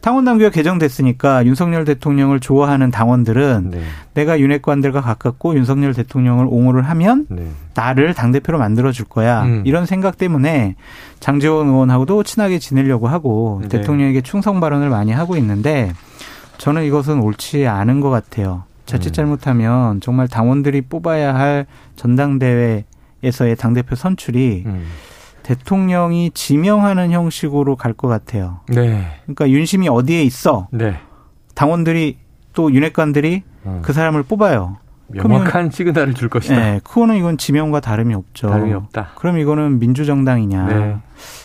당원 0.00 0.24
당규가 0.24 0.50
개정됐으니까 0.50 1.44
윤석열 1.44 1.84
대통령을 1.84 2.38
좋아하는 2.38 2.90
당원들은 2.90 3.70
네. 3.70 3.82
내가 4.14 4.38
윤핵관들과 4.38 5.00
가깝고 5.00 5.56
윤석열 5.56 5.92
대통령을 5.92 6.46
옹호를 6.48 6.82
하면 6.82 7.26
네. 7.28 7.48
나를 7.74 8.14
당 8.14 8.30
대표로 8.30 8.58
만들어 8.58 8.92
줄 8.92 9.06
거야 9.06 9.42
음. 9.42 9.62
이런 9.66 9.86
생각 9.86 10.16
때문에 10.16 10.76
장재원 11.18 11.68
의원하고도 11.68 12.22
친하게 12.22 12.58
지내려고 12.58 13.08
하고 13.08 13.58
네. 13.62 13.68
대통령에게 13.68 14.20
충성 14.20 14.60
발언을 14.60 14.88
많이 14.88 15.12
하고 15.12 15.36
있는데 15.36 15.92
저는 16.58 16.84
이것은 16.84 17.20
옳지 17.20 17.66
않은 17.66 18.00
것 18.00 18.10
같아요. 18.10 18.64
자칫 18.86 19.10
음. 19.10 19.12
잘못하면 19.12 20.00
정말 20.00 20.28
당원들이 20.28 20.82
뽑아야 20.82 21.34
할 21.34 21.66
전당대회에서의 21.96 23.56
당대표 23.58 23.96
선출이 23.96 24.62
음. 24.66 24.84
대통령이 25.48 26.30
지명하는 26.34 27.10
형식으로 27.10 27.76
갈 27.76 27.94
것 27.94 28.06
같아요. 28.06 28.60
네. 28.68 29.06
그러니까 29.24 29.48
윤심이 29.48 29.88
어디에 29.88 30.22
있어? 30.22 30.68
네. 30.70 30.96
당원들이 31.54 32.18
또 32.52 32.70
윤핵관들이 32.72 33.42
음. 33.64 33.78
그 33.82 33.94
사람을 33.94 34.24
뽑아요. 34.24 34.76
명확한 35.08 35.70
시그널을 35.70 36.12
줄 36.12 36.28
것이다. 36.28 36.54
네, 36.54 36.80
그거는 36.84 37.16
이건 37.16 37.38
지명과 37.38 37.80
다름이 37.80 38.12
없죠. 38.14 38.50
다름이 38.50 38.74
없다. 38.74 39.12
그럼 39.16 39.38
이거는 39.38 39.78
민주정당이냐? 39.78 40.66
네. 40.66 40.96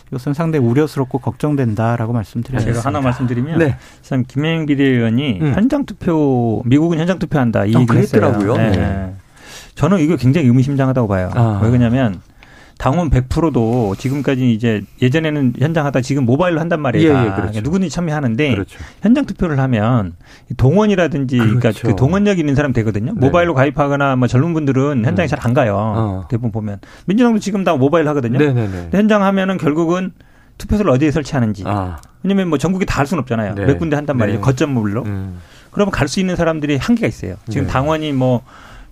이것은 0.09 0.33
상당히 0.33 0.65
우려스럽고 0.65 1.19
걱정된다라고 1.19 2.11
말씀드리겠습니다. 2.11 2.81
제가 2.81 2.85
하나 2.87 2.99
말씀드리면 2.99 3.57
네. 3.57 3.77
참 4.01 4.25
김행 4.27 4.65
비대위원이 4.65 5.39
음. 5.41 5.53
현장 5.55 5.85
투표 5.85 6.61
미국은 6.65 6.99
현장 6.99 7.19
투표한다 7.19 7.65
이 7.65 7.73
어, 7.73 7.79
얘기를 7.79 8.01
했더라고요. 8.01 8.57
네. 8.57 8.71
네. 8.71 9.13
저는 9.75 9.99
이거 9.99 10.17
굉장히 10.17 10.47
의미심장하다고 10.47 11.07
봐요. 11.07 11.31
아. 11.33 11.61
왜 11.63 11.69
그러냐면 11.69 12.19
당원 12.77 13.09
100%도 13.09 13.95
지금까지 13.97 14.51
이제 14.53 14.81
예전에는 15.01 15.53
현장 15.59 15.85
하다 15.85 16.01
지금 16.01 16.25
모바일로 16.25 16.59
한단 16.59 16.81
말이에요. 16.81 17.07
예, 17.07 17.11
예, 17.11 17.13
그렇죠. 17.21 17.35
그러니까 17.35 17.61
누구든지 17.61 17.89
참여하는데 17.89 18.51
그렇죠. 18.51 18.79
현장 19.01 19.25
투표를 19.25 19.59
하면 19.59 20.13
동원이라든지 20.57 21.37
그러니까 21.37 21.59
그렇죠. 21.59 21.79
그러니까 21.81 21.95
그 21.95 21.99
동원력 21.99 22.39
있는 22.39 22.55
사람 22.55 22.73
되거든요. 22.73 23.13
네. 23.13 23.19
모바일로 23.19 23.53
가입하거나 23.53 24.15
뭐 24.15 24.27
젊은 24.27 24.53
분들은 24.53 25.05
현장에 25.05 25.27
음. 25.27 25.29
잘안 25.29 25.53
가요. 25.53 25.75
어. 25.77 26.25
대부분 26.29 26.51
보면 26.51 26.79
민주당도 27.05 27.39
지금 27.39 27.63
다 27.63 27.75
모바일 27.75 28.07
하거든요. 28.09 28.37
네네네. 28.39 28.89
현장 28.91 29.23
하면은 29.23 29.57
결국은 29.57 30.11
투표소를 30.57 30.91
어디에 30.91 31.11
설치하는지. 31.11 31.63
아. 31.65 31.97
왜냐면 32.23 32.49
뭐 32.49 32.57
전국에 32.57 32.85
다 32.85 32.99
할 32.99 33.07
수는 33.07 33.21
없잖아요. 33.21 33.55
네. 33.55 33.65
몇 33.65 33.77
군데 33.79 33.95
한단 33.95 34.17
말이에요. 34.17 34.39
네. 34.39 34.43
거점물로. 34.43 35.03
음. 35.03 35.39
그러면 35.71 35.91
갈 35.91 36.07
수 36.07 36.19
있는 36.19 36.35
사람들이 36.35 36.77
한계가 36.77 37.07
있어요. 37.07 37.35
지금 37.49 37.65
네. 37.67 37.71
당원이 37.73 38.13
뭐 38.13 38.43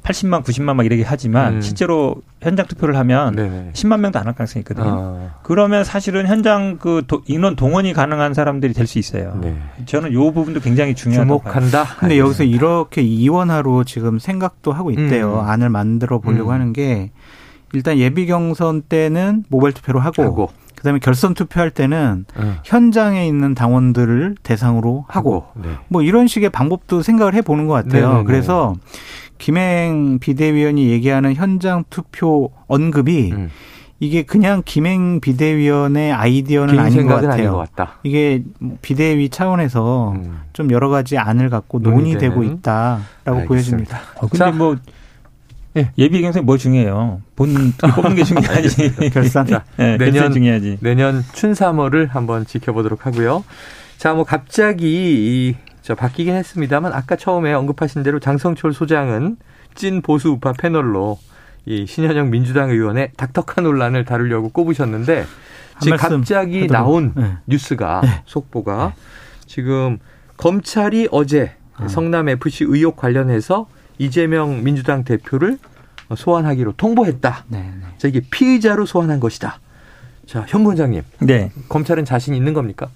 80만, 0.04 0.44
90만 0.44 0.74
막 0.76 0.86
이렇게 0.86 1.04
하지만 1.06 1.56
음. 1.56 1.62
실제로 1.62 2.16
현장 2.42 2.66
투표를 2.66 2.96
하면 2.98 3.36
네네. 3.36 3.70
10만 3.74 4.00
명도 4.00 4.18
안 4.20 4.26
할 4.26 4.34
가능성이 4.34 4.62
있거든요. 4.62 4.88
아. 4.90 5.40
그러면 5.44 5.84
사실은 5.84 6.26
현장 6.28 6.78
그 6.80 7.04
도, 7.08 7.22
인원 7.28 7.56
동원이 7.56 7.94
가능한 7.94 8.34
사람들이 8.34 8.74
될 8.74 8.88
수 8.88 8.98
있어요. 9.00 9.38
네. 9.42 9.56
저는 9.86 10.12
요 10.14 10.32
부분도 10.34 10.60
굉장히 10.60 10.96
중요하다고 10.96 11.40
주목한다. 11.44 11.84
봐요. 11.84 11.96
근데 12.00 12.18
여기서 12.18 12.44
이렇게 12.44 13.02
이원화로 13.04 13.84
지금 13.84 14.18
생각도 14.20 14.72
하고 14.74 14.90
있대요. 14.92 15.42
음. 15.42 15.50
안을 15.50 15.70
만들어 15.70 16.20
보려고 16.20 16.50
음. 16.50 16.54
하는 16.56 16.74
게 16.74 17.12
일단 17.74 17.98
예비 18.00 18.26
경선 18.26 18.82
때는 18.84 19.46
모바일 19.50 19.74
투표로 19.74 20.00
하고, 20.00 20.24
하고. 20.24 20.50
그다음에 20.76 20.98
결선 21.00 21.36
투표할 21.36 21.70
때는 21.70 22.26
음. 22.38 22.58
현장에 22.66 23.28
있는 23.28 23.54
당원들을 23.54 24.36
대상으로 24.42 25.06
하고, 25.08 25.36
하고. 25.36 25.46
네. 25.56 25.70
뭐 25.90 26.02
이런 26.02 26.26
식의 26.28 26.50
방법도 26.50 27.04
생각을 27.04 27.36
해 27.36 27.42
보는 27.42 27.68
것 27.68 27.74
같아요. 27.76 28.08
네네네. 28.08 28.24
그래서 28.26 28.74
김행 29.42 30.20
비대위원이 30.20 30.90
얘기하는 30.92 31.34
현장 31.34 31.84
투표 31.90 32.52
언급이 32.68 33.32
음. 33.32 33.50
이게 34.00 34.22
그냥 34.22 34.62
김행 34.64 35.20
비대위원의 35.20 36.12
아이디어는 36.12 36.78
아닌 36.78 37.08
것 37.08 37.22
같아요. 37.22 37.54
것 37.54 37.88
이게 38.04 38.44
비대위 38.84 39.30
차원에서 39.30 40.12
음. 40.12 40.40
좀 40.54 40.72
여러 40.72 40.90
가지 40.90 41.18
안을 41.18 41.50
갖고 41.50 41.80
논의되고 41.80 42.44
있다라고 42.44 43.02
알겠습니다. 43.26 43.48
보여집니다. 43.48 44.02
어, 44.18 44.28
근데 44.28 44.52
뭐 44.52 44.76
예. 45.76 45.92
예비 45.98 46.22
경선이 46.22 46.46
뭐 46.46 46.58
중요해요. 46.58 47.22
본 47.36 47.74
뽑는 47.96 48.16
게 48.16 48.24
중요하지. 48.24 49.10
결산. 49.12 49.48
자, 49.48 49.64
네, 49.78 49.98
내년 49.98 50.32
중요하지. 50.32 50.78
내년 50.82 51.24
춘3월을 51.34 52.10
한번 52.10 52.46
지켜보도록 52.46 53.08
하고요. 53.08 53.44
자, 53.98 54.14
뭐 54.14 54.24
갑자기 54.24 54.86
이 54.86 55.56
저 55.82 55.96
바뀌긴 55.96 56.36
했습니다만 56.36 56.94
아까 56.94 57.16
처음에 57.16 57.54
언급하신 57.54 58.04
대로 58.04 58.20
장성철 58.20 58.74
소장은 58.74 59.38
찐 59.74 60.02
보수 60.02 60.30
우파 60.30 60.54
패널로 60.54 61.18
이 61.66 61.86
신현영 61.86 62.30
민주당 62.30 62.70
의원의 62.70 63.12
닥터카 63.18 63.62
논란을 63.62 64.06
다루려고 64.06 64.50
꼽으셨는데 64.50 65.26
지금 65.82 65.98
갑자기 65.98 66.68
나온 66.68 67.14
네. 67.16 67.38
뉴스가 67.48 68.02
네. 68.04 68.24
속보가 68.26 68.94
네. 68.96 69.02
지금 69.46 70.00
검찰이 70.38 71.10
어제 71.12 71.56
아. 71.76 71.88
성남 71.88 72.30
FC 72.30 72.66
의혹 72.68 72.96
관련해서 72.96 73.68
이재명 73.98 74.64
민주당 74.64 75.04
대표를 75.04 75.58
소환하기로 76.16 76.74
통보했다. 76.74 77.46
네, 77.48 77.60
네. 77.60 77.88
자 77.98 78.08
이게 78.08 78.22
피의자로 78.30 78.86
소환한 78.86 79.20
것이다. 79.20 79.60
자, 80.26 80.46
현 80.48 80.66
원장님. 80.66 81.04
네. 81.20 81.52
검찰은 81.70 82.06
자신 82.06 82.34
있는 82.34 82.54
겁니까? 82.54 82.88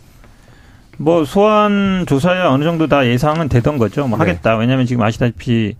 뭐 0.97 1.25
소환 1.25 2.05
조사야 2.07 2.49
어느 2.49 2.63
정도 2.63 2.87
다 2.87 3.05
예상은 3.05 3.49
되던 3.49 3.77
거죠. 3.77 4.07
뭐 4.07 4.17
네. 4.17 4.25
하겠다. 4.25 4.57
왜냐하면 4.57 4.85
지금 4.85 5.03
아시다시피 5.03 5.75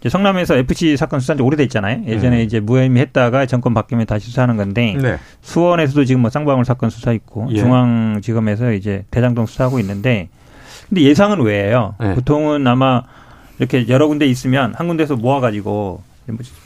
이제 0.00 0.08
성남에서 0.08 0.56
FC 0.56 0.96
사건 0.96 1.20
수사한 1.20 1.38
지 1.38 1.42
오래됐잖아요. 1.42 2.04
예전에 2.06 2.38
네. 2.38 2.42
이제 2.44 2.60
무혐의했다가 2.60 3.46
정권 3.46 3.74
바뀌면 3.74 4.06
다시 4.06 4.26
수사하는 4.26 4.56
건데 4.56 4.96
네. 5.00 5.16
수원에서도 5.42 6.04
지금 6.04 6.22
뭐 6.22 6.30
쌍방울 6.30 6.64
사건 6.64 6.90
수사 6.90 7.12
있고 7.12 7.48
예. 7.50 7.56
중앙지검에서 7.56 8.72
이제 8.72 9.04
대장동 9.10 9.46
수사하고 9.46 9.80
있는데 9.80 10.28
근데 10.88 11.02
예상은 11.02 11.40
왜예요? 11.40 11.94
네. 12.00 12.14
보통은 12.14 12.66
아마 12.66 13.02
이렇게 13.58 13.88
여러 13.88 14.06
군데 14.06 14.26
있으면 14.26 14.72
한 14.74 14.86
군데서 14.86 15.16
모아가지고 15.16 15.70
뭐 15.70 16.02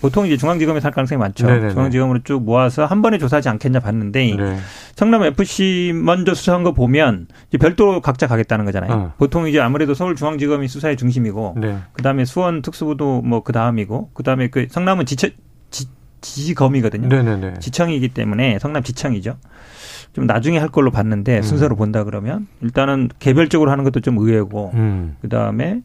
보통 0.01 0.27
이제 0.27 0.37
중앙지검에 0.37 0.81
살 0.81 0.91
가능성이 0.91 1.19
많죠. 1.19 1.47
네네네. 1.47 1.73
중앙지검으로 1.75 2.21
쭉 2.25 2.43
모아서 2.43 2.85
한 2.87 3.03
번에 3.03 3.19
조사하지 3.19 3.49
않겠냐 3.49 3.81
봤는데 3.81 4.35
네. 4.37 4.59
성남 4.97 5.23
FC 5.25 5.93
먼저 5.95 6.35
수사한 6.35 6.63
거 6.63 6.73
보면 6.73 7.29
이제 7.49 7.59
별도로 7.59 8.01
각자 8.01 8.27
가겠다는 8.27 8.65
거잖아요. 8.65 8.93
어. 8.93 9.13
보통 9.19 9.47
이제 9.49 9.61
아무래도 9.61 9.95
서울중앙지검이 9.95 10.69
수사의 10.69 10.97
중심이고 10.97 11.57
네. 11.61 11.79
그다음에 11.93 12.25
수원 12.25 12.63
특수부도 12.63 13.23
뭐 13.23 13.43
그 13.43 13.53
다음이고 13.53 14.11
그다음에 14.15 14.49
그 14.49 14.67
성남은 14.71 15.05
지청 15.07 15.31
지, 15.71 15.87
지검이거든요. 16.21 17.09
네네네. 17.09 17.55
지청이기 17.61 18.09
때문에 18.11 18.59
성남 18.61 18.83
지청이죠. 18.83 19.37
좀 20.13 20.27
나중에 20.27 20.59
할 20.59 20.69
걸로 20.69 20.91
봤는데 20.91 21.39
음. 21.39 21.43
순서로 21.43 21.75
본다 21.75 22.05
그러면 22.05 22.47
일단은 22.61 23.09
개별적으로 23.19 23.71
하는 23.71 23.83
것도 23.83 24.01
좀 24.01 24.19
의외고 24.19 24.71
음. 24.75 25.17
그다음에 25.23 25.81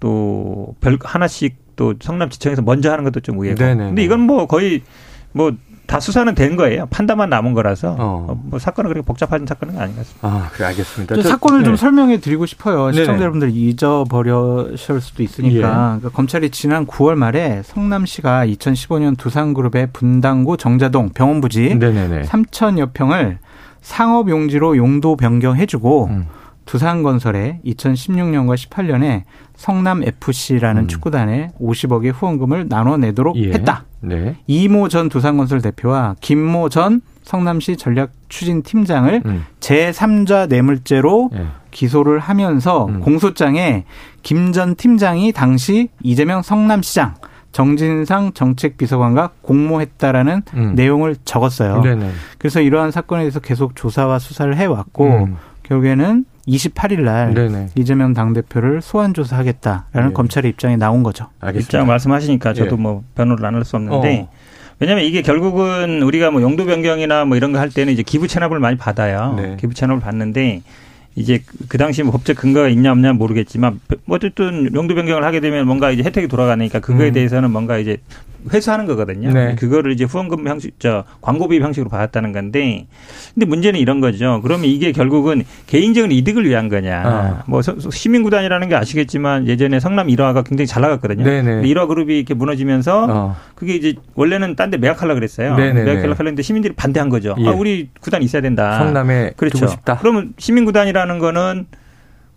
또 0.00 0.74
별 0.80 0.98
하나씩 1.02 1.56
또 1.80 1.94
성남지청에서 1.98 2.60
먼저 2.60 2.92
하는 2.92 3.04
것도 3.04 3.20
좀 3.20 3.38
의외고. 3.38 3.58
네네네. 3.58 3.84
근데 3.86 4.04
이건 4.04 4.20
뭐 4.20 4.46
거의 4.46 4.82
뭐 5.32 5.52
다 5.90 5.98
수사는 5.98 6.32
된 6.36 6.54
거예요. 6.54 6.86
판단만 6.86 7.30
남은 7.30 7.52
거라서 7.52 7.96
어. 7.98 8.40
뭐 8.44 8.60
사건은 8.60 8.90
그렇게 8.90 9.04
복잡한 9.04 9.44
사건은 9.44 9.76
아닌 9.76 9.96
것 9.96 10.02
같습니다. 10.02 10.28
아, 10.28 10.48
그래 10.52 10.66
알겠습니다. 10.66 11.16
저, 11.16 11.22
사건을 11.22 11.58
네. 11.58 11.64
좀 11.64 11.74
설명해 11.74 12.20
드리고 12.20 12.46
싶어요. 12.46 12.92
시청자 12.92 13.22
여러분들 13.22 13.50
잊어버렸을 13.50 15.00
수도 15.00 15.24
있으니까. 15.24 15.56
예. 15.56 15.60
그러니까 15.62 16.08
검찰이 16.10 16.50
지난 16.50 16.86
9월 16.86 17.16
말에 17.16 17.62
성남시가 17.64 18.46
2015년 18.46 19.18
두산그룹의 19.18 19.88
분당구 19.92 20.56
정자동 20.56 21.08
병원 21.08 21.40
부지 21.40 21.74
네네네. 21.74 22.22
3천여 22.22 22.90
평을 22.94 23.40
상업용지로 23.80 24.76
용도 24.76 25.16
변경해주고 25.16 26.06
음. 26.06 26.26
두산건설에 26.70 27.58
2016년과 27.66 28.54
18년에 28.54 29.24
성남 29.56 30.04
FC라는 30.04 30.82
음. 30.82 30.86
축구단에 30.86 31.48
50억의 31.60 32.12
후원금을 32.14 32.66
나눠내도록 32.68 33.36
예. 33.38 33.50
했다. 33.54 33.86
네. 34.00 34.36
이모 34.46 34.88
전 34.88 35.08
두산건설 35.08 35.62
대표와 35.62 36.14
김모 36.20 36.68
전 36.68 37.00
성남시 37.24 37.76
전략 37.76 38.12
추진 38.28 38.62
팀장을 38.62 39.20
음. 39.26 39.46
제3자 39.58 40.48
뇌물죄로 40.48 41.30
예. 41.34 41.46
기소를 41.72 42.20
하면서 42.20 42.86
음. 42.86 43.00
공소장에 43.00 43.84
김 44.22 44.52
전 44.52 44.76
팀장이 44.76 45.32
당시 45.32 45.88
이재명 46.04 46.40
성남시장 46.40 47.16
정진상 47.50 48.32
정책비서관과 48.34 49.30
공모했다라는 49.42 50.42
음. 50.54 50.74
내용을 50.76 51.16
적었어요. 51.24 51.82
네네. 51.82 52.12
그래서 52.38 52.60
이러한 52.60 52.92
사건에 52.92 53.22
대해서 53.22 53.40
계속 53.40 53.74
조사와 53.74 54.20
수사를 54.20 54.56
해왔고 54.56 55.06
음. 55.06 55.36
결국에는 55.64 56.26
28일 56.50 57.00
날 57.02 57.32
네네. 57.34 57.68
이재명 57.76 58.12
당대표를 58.14 58.82
소환 58.82 59.14
조사하겠다라는 59.14 60.08
네. 60.08 60.12
검찰의 60.12 60.50
입장이 60.50 60.76
나온 60.76 61.02
거죠. 61.02 61.28
알겠습니다. 61.40 61.78
입장 61.78 61.86
말씀하시니까 61.86 62.52
저도 62.54 62.76
네. 62.76 62.82
뭐 62.82 63.04
변호를 63.14 63.44
안 63.46 63.54
할 63.54 63.64
수 63.64 63.76
없는데 63.76 64.20
어. 64.22 64.30
왜냐하면 64.78 65.04
이게 65.04 65.20
결국은 65.22 66.02
우리가 66.02 66.30
뭐 66.30 66.40
용도 66.42 66.64
변경이나 66.64 67.24
뭐 67.26 67.36
이런 67.36 67.52
거 67.52 67.58
할 67.58 67.68
때는 67.68 67.92
이제 67.92 68.02
기부 68.02 68.26
체납을 68.28 68.58
많이 68.60 68.76
받아요. 68.78 69.34
네. 69.36 69.56
기부 69.60 69.74
체납을 69.74 70.00
받는데 70.00 70.62
이제 71.16 71.42
그 71.68 71.76
당시 71.76 72.02
뭐 72.02 72.12
법적 72.12 72.36
근거가 72.36 72.68
있냐 72.68 72.92
없냐 72.92 73.12
모르겠지만 73.14 73.80
어쨌든 74.08 74.72
용도 74.74 74.94
변경을 74.94 75.24
하게 75.24 75.40
되면 75.40 75.66
뭔가 75.66 75.90
이제 75.90 76.02
혜택이 76.02 76.28
돌아가니까 76.28 76.80
그거에 76.80 77.08
음. 77.08 77.12
대해서는 77.12 77.50
뭔가 77.50 77.78
이제 77.78 77.98
회수하는 78.52 78.86
거거든요. 78.86 79.32
네. 79.32 79.54
그거를 79.54 79.92
이제 79.92 80.04
후원금 80.04 80.48
형식, 80.48 80.78
저 80.78 81.04
광고비 81.20 81.60
형식으로 81.60 81.90
받았다는 81.90 82.32
건데, 82.32 82.86
근데 83.34 83.46
문제는 83.46 83.78
이런 83.78 84.00
거죠. 84.00 84.40
그러면 84.42 84.66
이게 84.66 84.92
결국은 84.92 85.44
개인적인 85.66 86.10
이득을 86.10 86.48
위한 86.48 86.68
거냐. 86.68 87.02
어. 87.04 87.42
뭐 87.46 87.60
시민구단이라는 87.62 88.68
게 88.68 88.74
아시겠지만 88.74 89.46
예전에 89.46 89.78
성남 89.80 90.06
1화가 90.08 90.44
굉장히 90.48 90.66
잘 90.66 90.82
나갔거든요. 90.82 91.24
네네. 91.24 91.62
1화 91.62 91.86
그룹이 91.88 92.16
이렇게 92.16 92.34
무너지면서 92.34 93.06
어. 93.10 93.36
그게 93.54 93.74
이제 93.74 93.94
원래는 94.14 94.56
딴 94.56 94.70
데 94.70 94.76
매각하려 94.78 95.14
그랬어요. 95.14 95.56
네네네. 95.56 95.82
매각하려 95.84 96.14
하는데 96.14 96.42
시민들이 96.42 96.72
반대한 96.74 97.08
거죠. 97.08 97.34
예. 97.40 97.48
아, 97.48 97.50
우리 97.50 97.88
구단 98.00 98.22
있어야 98.22 98.40
된다. 98.40 98.78
성남에 98.78 99.32
그렇죠. 99.36 99.66
그러면 99.98 100.32
시민구단이라 100.38 100.99
는 101.04 101.18
거는 101.18 101.66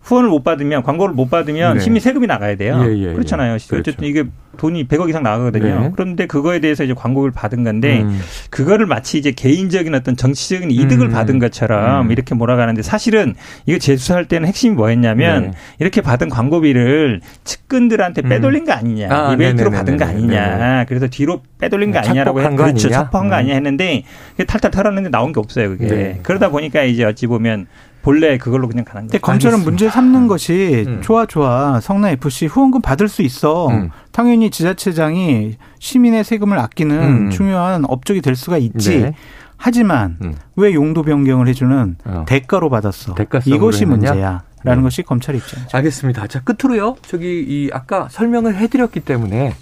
후원을 0.04 0.28
못 0.28 0.44
받으면 0.44 0.82
광고를 0.82 1.14
못 1.14 1.30
받으면 1.30 1.74
네. 1.74 1.80
시민 1.80 2.00
세금이 2.00 2.26
나가야 2.26 2.56
돼요. 2.56 2.78
예, 2.84 2.92
예, 2.92 3.08
예. 3.08 3.12
그렇잖아요. 3.14 3.56
그렇죠. 3.66 3.76
어쨌든 3.76 4.06
이게 4.06 4.24
돈이 4.58 4.86
100억 4.86 5.08
이상 5.08 5.22
나가거든요. 5.22 5.80
네. 5.80 5.90
그런데 5.94 6.26
그거에 6.26 6.60
대해서 6.60 6.84
이제 6.84 6.92
광고를 6.92 7.32
받은 7.32 7.64
건데 7.64 8.02
음. 8.02 8.20
그거를 8.50 8.84
마치 8.84 9.18
이제 9.18 9.32
개인적인 9.32 9.94
어떤 9.94 10.14
정치적인 10.14 10.70
이득을 10.70 11.06
음. 11.06 11.12
받은 11.12 11.38
것처럼 11.38 12.06
음. 12.06 12.12
이렇게 12.12 12.34
몰아가는데 12.34 12.82
사실은 12.82 13.34
이거 13.64 13.78
재수할 13.78 14.26
때는 14.26 14.46
핵심이 14.46 14.74
뭐였냐면 14.74 15.42
네. 15.42 15.50
이렇게 15.78 16.02
받은 16.02 16.28
광고비를 16.28 17.22
측근들한테 17.44 18.22
음. 18.24 18.28
빼돌린 18.28 18.66
거 18.66 18.72
아니냐. 18.72 19.08
아, 19.10 19.32
이벤트로 19.32 19.70
받은 19.70 19.96
거 19.96 20.04
아니냐. 20.04 20.84
그래서 20.86 21.08
뒤로 21.08 21.42
빼돌린 21.58 21.92
거 21.92 22.00
아니냐라고 22.00 22.42
했 22.42 22.54
그렇죠. 22.54 22.90
첩보한 22.90 23.30
거 23.30 23.36
음. 23.36 23.38
아니냐 23.38 23.54
했는데 23.54 24.04
탈탈 24.46 24.70
털었는데 24.70 25.08
나온 25.08 25.32
게 25.32 25.40
없어요. 25.40 25.70
그게. 25.70 25.86
네. 25.86 26.20
그러다 26.22 26.50
보니까 26.50 26.82
이제 26.82 27.04
어찌 27.04 27.26
보면 27.26 27.66
본래 28.04 28.36
그걸로 28.36 28.68
그냥 28.68 28.84
가는 28.84 29.08
거예요. 29.08 29.20
검찰은 29.20 29.64
문제 29.64 29.88
삼는 29.88 30.26
것이 30.26 30.84
음. 30.86 31.00
좋아 31.02 31.24
좋아 31.24 31.80
성남 31.80 32.10
FC 32.10 32.46
후원금 32.46 32.82
받을 32.82 33.08
수 33.08 33.22
있어. 33.22 33.68
음. 33.68 33.90
당연히 34.12 34.50
지자체장이 34.50 35.56
시민의 35.78 36.22
세금을 36.22 36.58
아끼는 36.58 36.98
음. 37.02 37.30
중요한 37.30 37.84
업적이 37.88 38.20
될 38.20 38.36
수가 38.36 38.58
있지. 38.58 39.00
네. 39.00 39.14
하지만 39.56 40.18
음. 40.22 40.34
왜 40.54 40.74
용도 40.74 41.02
변경을 41.02 41.48
해주는 41.48 41.96
어. 42.04 42.24
대가로 42.28 42.68
받았어. 42.68 43.14
이것이 43.46 43.84
했느냐? 43.84 44.10
문제야. 44.10 44.42
라는 44.62 44.82
네. 44.82 44.84
것이 44.84 45.02
검찰 45.02 45.34
입장이죠. 45.36 45.76
알겠습니다. 45.76 46.26
자 46.26 46.42
끝으로요. 46.42 46.96
저기 47.02 47.42
이 47.42 47.70
아까 47.72 48.08
설명을 48.10 48.56
해드렸기 48.56 49.00
때문에 49.00 49.54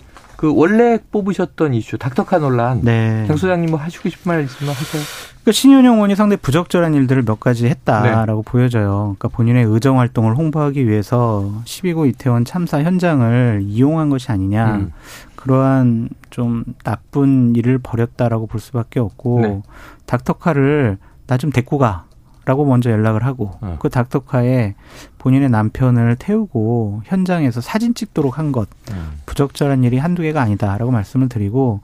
그 0.43 0.53
원래 0.53 0.99
뽑으셨던 1.13 1.73
이슈 1.73 1.99
닥터카 1.99 2.39
논란. 2.39 2.81
네. 2.83 3.25
장 3.29 3.37
소장님 3.37 3.71
뭐 3.71 3.79
하시고 3.79 4.09
싶은 4.09 4.33
말 4.33 4.43
있으면 4.43 4.75
하세요. 4.75 5.01
그러니까 5.43 5.53
신윤영 5.53 5.95
의원이 5.95 6.17
상당히 6.17 6.41
부적절한 6.43 6.95
일들을 6.95 7.23
몇 7.23 7.39
가지 7.39 7.69
했다라고 7.69 8.43
네. 8.43 8.51
보여져요. 8.51 9.15
그러니까 9.17 9.29
본인의 9.29 9.65
의정 9.67 10.01
활동을 10.01 10.35
홍보하기 10.35 10.89
위해서 10.89 11.49
12구 11.65 12.09
이태원 12.09 12.45
참사 12.45 12.83
현장을 12.83 13.61
이용한 13.65 14.11
것이 14.11 14.33
아니냐. 14.33 14.75
음. 14.75 14.93
그러한 15.37 16.09
좀 16.31 16.65
나쁜 16.83 17.55
일을 17.55 17.79
벌였다라고 17.79 18.49
볼 18.49 18.61
수밖에 18.61 18.99
없고 18.99 19.41
네. 19.43 19.63
닥터카를 20.07 20.99
나 21.29 21.37
좀 21.37 21.51
데리고 21.51 21.79
가. 21.79 22.07
라고 22.45 22.65
먼저 22.65 22.91
연락을 22.91 23.25
하고 23.25 23.53
어. 23.61 23.77
그 23.79 23.89
닥터카에 23.89 24.75
본인의 25.19 25.51
남편을 25.51 26.17
태우고 26.19 27.03
현장에서 27.05 27.61
사진 27.61 27.95
찍도록 27.95 28.39
한것 28.39 28.69
음. 28.91 29.13
부적절한 29.27 29.85
일이 29.85 29.99
한두 29.99 30.23
개가 30.23 30.43
아니다라고 30.43 30.91
말씀을 30.91 31.29
드리고 31.29 31.81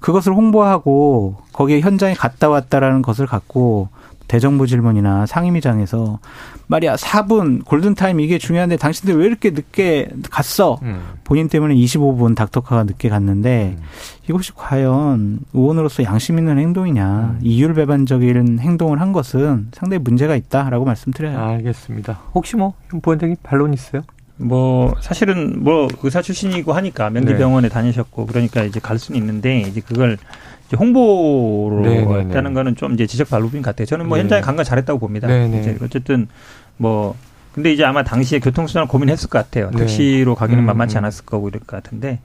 그것을 0.00 0.32
홍보하고 0.34 1.42
거기에 1.52 1.80
현장에 1.80 2.14
갔다 2.14 2.48
왔다라는 2.48 3.02
것을 3.02 3.26
갖고 3.26 3.88
대정부 4.28 4.66
질문이나 4.66 5.26
상임위장에서 5.26 6.20
말이야 6.68 6.96
4분 6.96 7.64
골든타임 7.64 8.20
이게 8.20 8.38
중요한데 8.38 8.76
당신들 8.76 9.18
왜 9.18 9.26
이렇게 9.26 9.50
늦게 9.50 10.10
갔어? 10.30 10.78
음. 10.82 11.00
본인 11.24 11.48
때문에 11.48 11.74
25분 11.74 12.36
닥터카가 12.36 12.84
늦게 12.84 13.08
갔는데 13.08 13.76
음. 13.78 13.82
이것이 14.28 14.52
과연 14.54 15.40
의원으로서 15.54 16.04
양심 16.04 16.38
있는 16.38 16.58
행동이냐 16.58 17.36
음. 17.36 17.38
이율 17.42 17.74
배반적인 17.74 18.58
행동을 18.60 19.00
한 19.00 19.12
것은 19.12 19.68
상당히 19.72 20.02
문제가 20.02 20.36
있다라고 20.36 20.84
말씀드려요. 20.84 21.38
알겠습니다. 21.38 22.20
혹시 22.34 22.56
뭐 22.56 22.74
부원장님 23.02 23.36
반론 23.42 23.72
있어요? 23.72 24.02
뭐 24.38 24.94
사실은 25.00 25.62
뭐 25.62 25.88
의사 26.02 26.22
출신이고 26.22 26.72
하니까 26.72 27.10
명기병원에 27.10 27.68
네. 27.68 27.74
다니셨고 27.74 28.26
그러니까 28.26 28.62
이제 28.62 28.78
갈 28.80 28.98
수는 28.98 29.18
있는데 29.20 29.60
이제 29.60 29.80
그걸 29.80 30.16
이제 30.66 30.76
홍보로 30.76 31.80
네네네. 31.82 32.04
네, 32.06 32.12
네. 32.14 32.20
했다는 32.20 32.54
거는 32.54 32.76
좀 32.76 32.94
이제 32.94 33.06
지적 33.06 33.28
발로인 33.28 33.62
같아요. 33.62 33.86
저는 33.86 34.06
뭐 34.08 34.16
네. 34.16 34.22
현장에 34.22 34.40
간 34.42 34.56
건 34.56 34.64
잘했다고 34.64 34.98
봅니다. 35.00 35.28
이제 35.46 35.76
어쨌든 35.82 36.28
뭐 36.76 37.16
근데 37.58 37.72
이제 37.72 37.84
아마 37.84 38.04
당시에 38.04 38.38
교통수단을 38.38 38.86
고민했을 38.86 39.28
것 39.28 39.38
같아요. 39.38 39.70
네. 39.72 39.78
택시로 39.78 40.36
가기는 40.36 40.62
음. 40.62 40.66
만만치 40.66 40.96
음. 40.96 40.98
않았을 40.98 41.24
거고 41.24 41.48
이럴 41.48 41.58
것 41.58 41.82
같은데. 41.82 42.20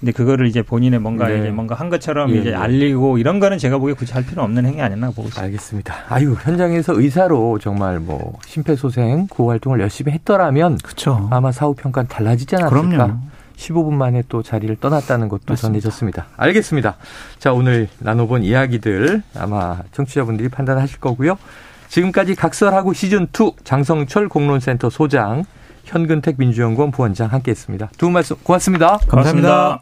근데 0.00 0.10
그거를 0.10 0.48
이제 0.48 0.62
본인의 0.62 0.98
뭔가 0.98 1.28
네. 1.28 1.38
이제 1.38 1.50
뭔가 1.50 1.76
한 1.76 1.88
것처럼 1.88 2.30
예. 2.30 2.40
이제 2.40 2.50
예. 2.50 2.54
알리고 2.56 3.18
이런 3.18 3.38
거는 3.38 3.58
제가 3.58 3.78
보기에 3.78 3.94
굳이 3.94 4.12
할 4.12 4.26
필요 4.26 4.42
없는 4.42 4.66
행위 4.66 4.82
아니었나 4.82 5.10
보고 5.10 5.28
있습니다. 5.28 5.40
알겠습니다. 5.40 5.94
아유, 6.08 6.36
현장에서 6.42 7.00
의사로 7.00 7.60
정말 7.60 8.00
뭐 8.00 8.40
심폐소생 8.44 9.28
구호 9.30 9.50
활동을 9.50 9.78
열심히 9.78 10.10
했더라면 10.14 10.78
그쵸. 10.78 11.28
아마 11.30 11.52
사후 11.52 11.74
평가는 11.74 12.08
달라지지 12.08 12.56
않았을까? 12.56 12.80
그럼요. 12.80 13.18
15분 13.54 13.92
만에 13.92 14.24
또 14.28 14.42
자리를 14.42 14.74
떠났다는 14.80 15.28
것도 15.28 15.42
맞습니다. 15.50 15.68
전해졌습니다. 15.68 16.26
알겠습니다. 16.36 16.96
자, 17.38 17.52
오늘 17.52 17.86
나눠본 18.00 18.42
이야기들 18.42 19.22
아마 19.36 19.78
청취자분들이 19.92 20.48
판단하실 20.48 20.98
거고요. 20.98 21.38
지금까지 21.92 22.34
각설하고 22.34 22.92
시즌2 22.92 23.64
장성철 23.64 24.30
공론센터 24.30 24.88
소장, 24.88 25.44
현근택 25.84 26.36
민주연구원 26.38 26.90
부원장 26.90 27.30
함께했습니다. 27.30 27.90
두 27.98 28.06
분 28.06 28.14
말씀 28.14 28.36
고맙습니다. 28.42 28.98
감사합니다. 29.08 29.10
고맙습니다. 29.10 29.80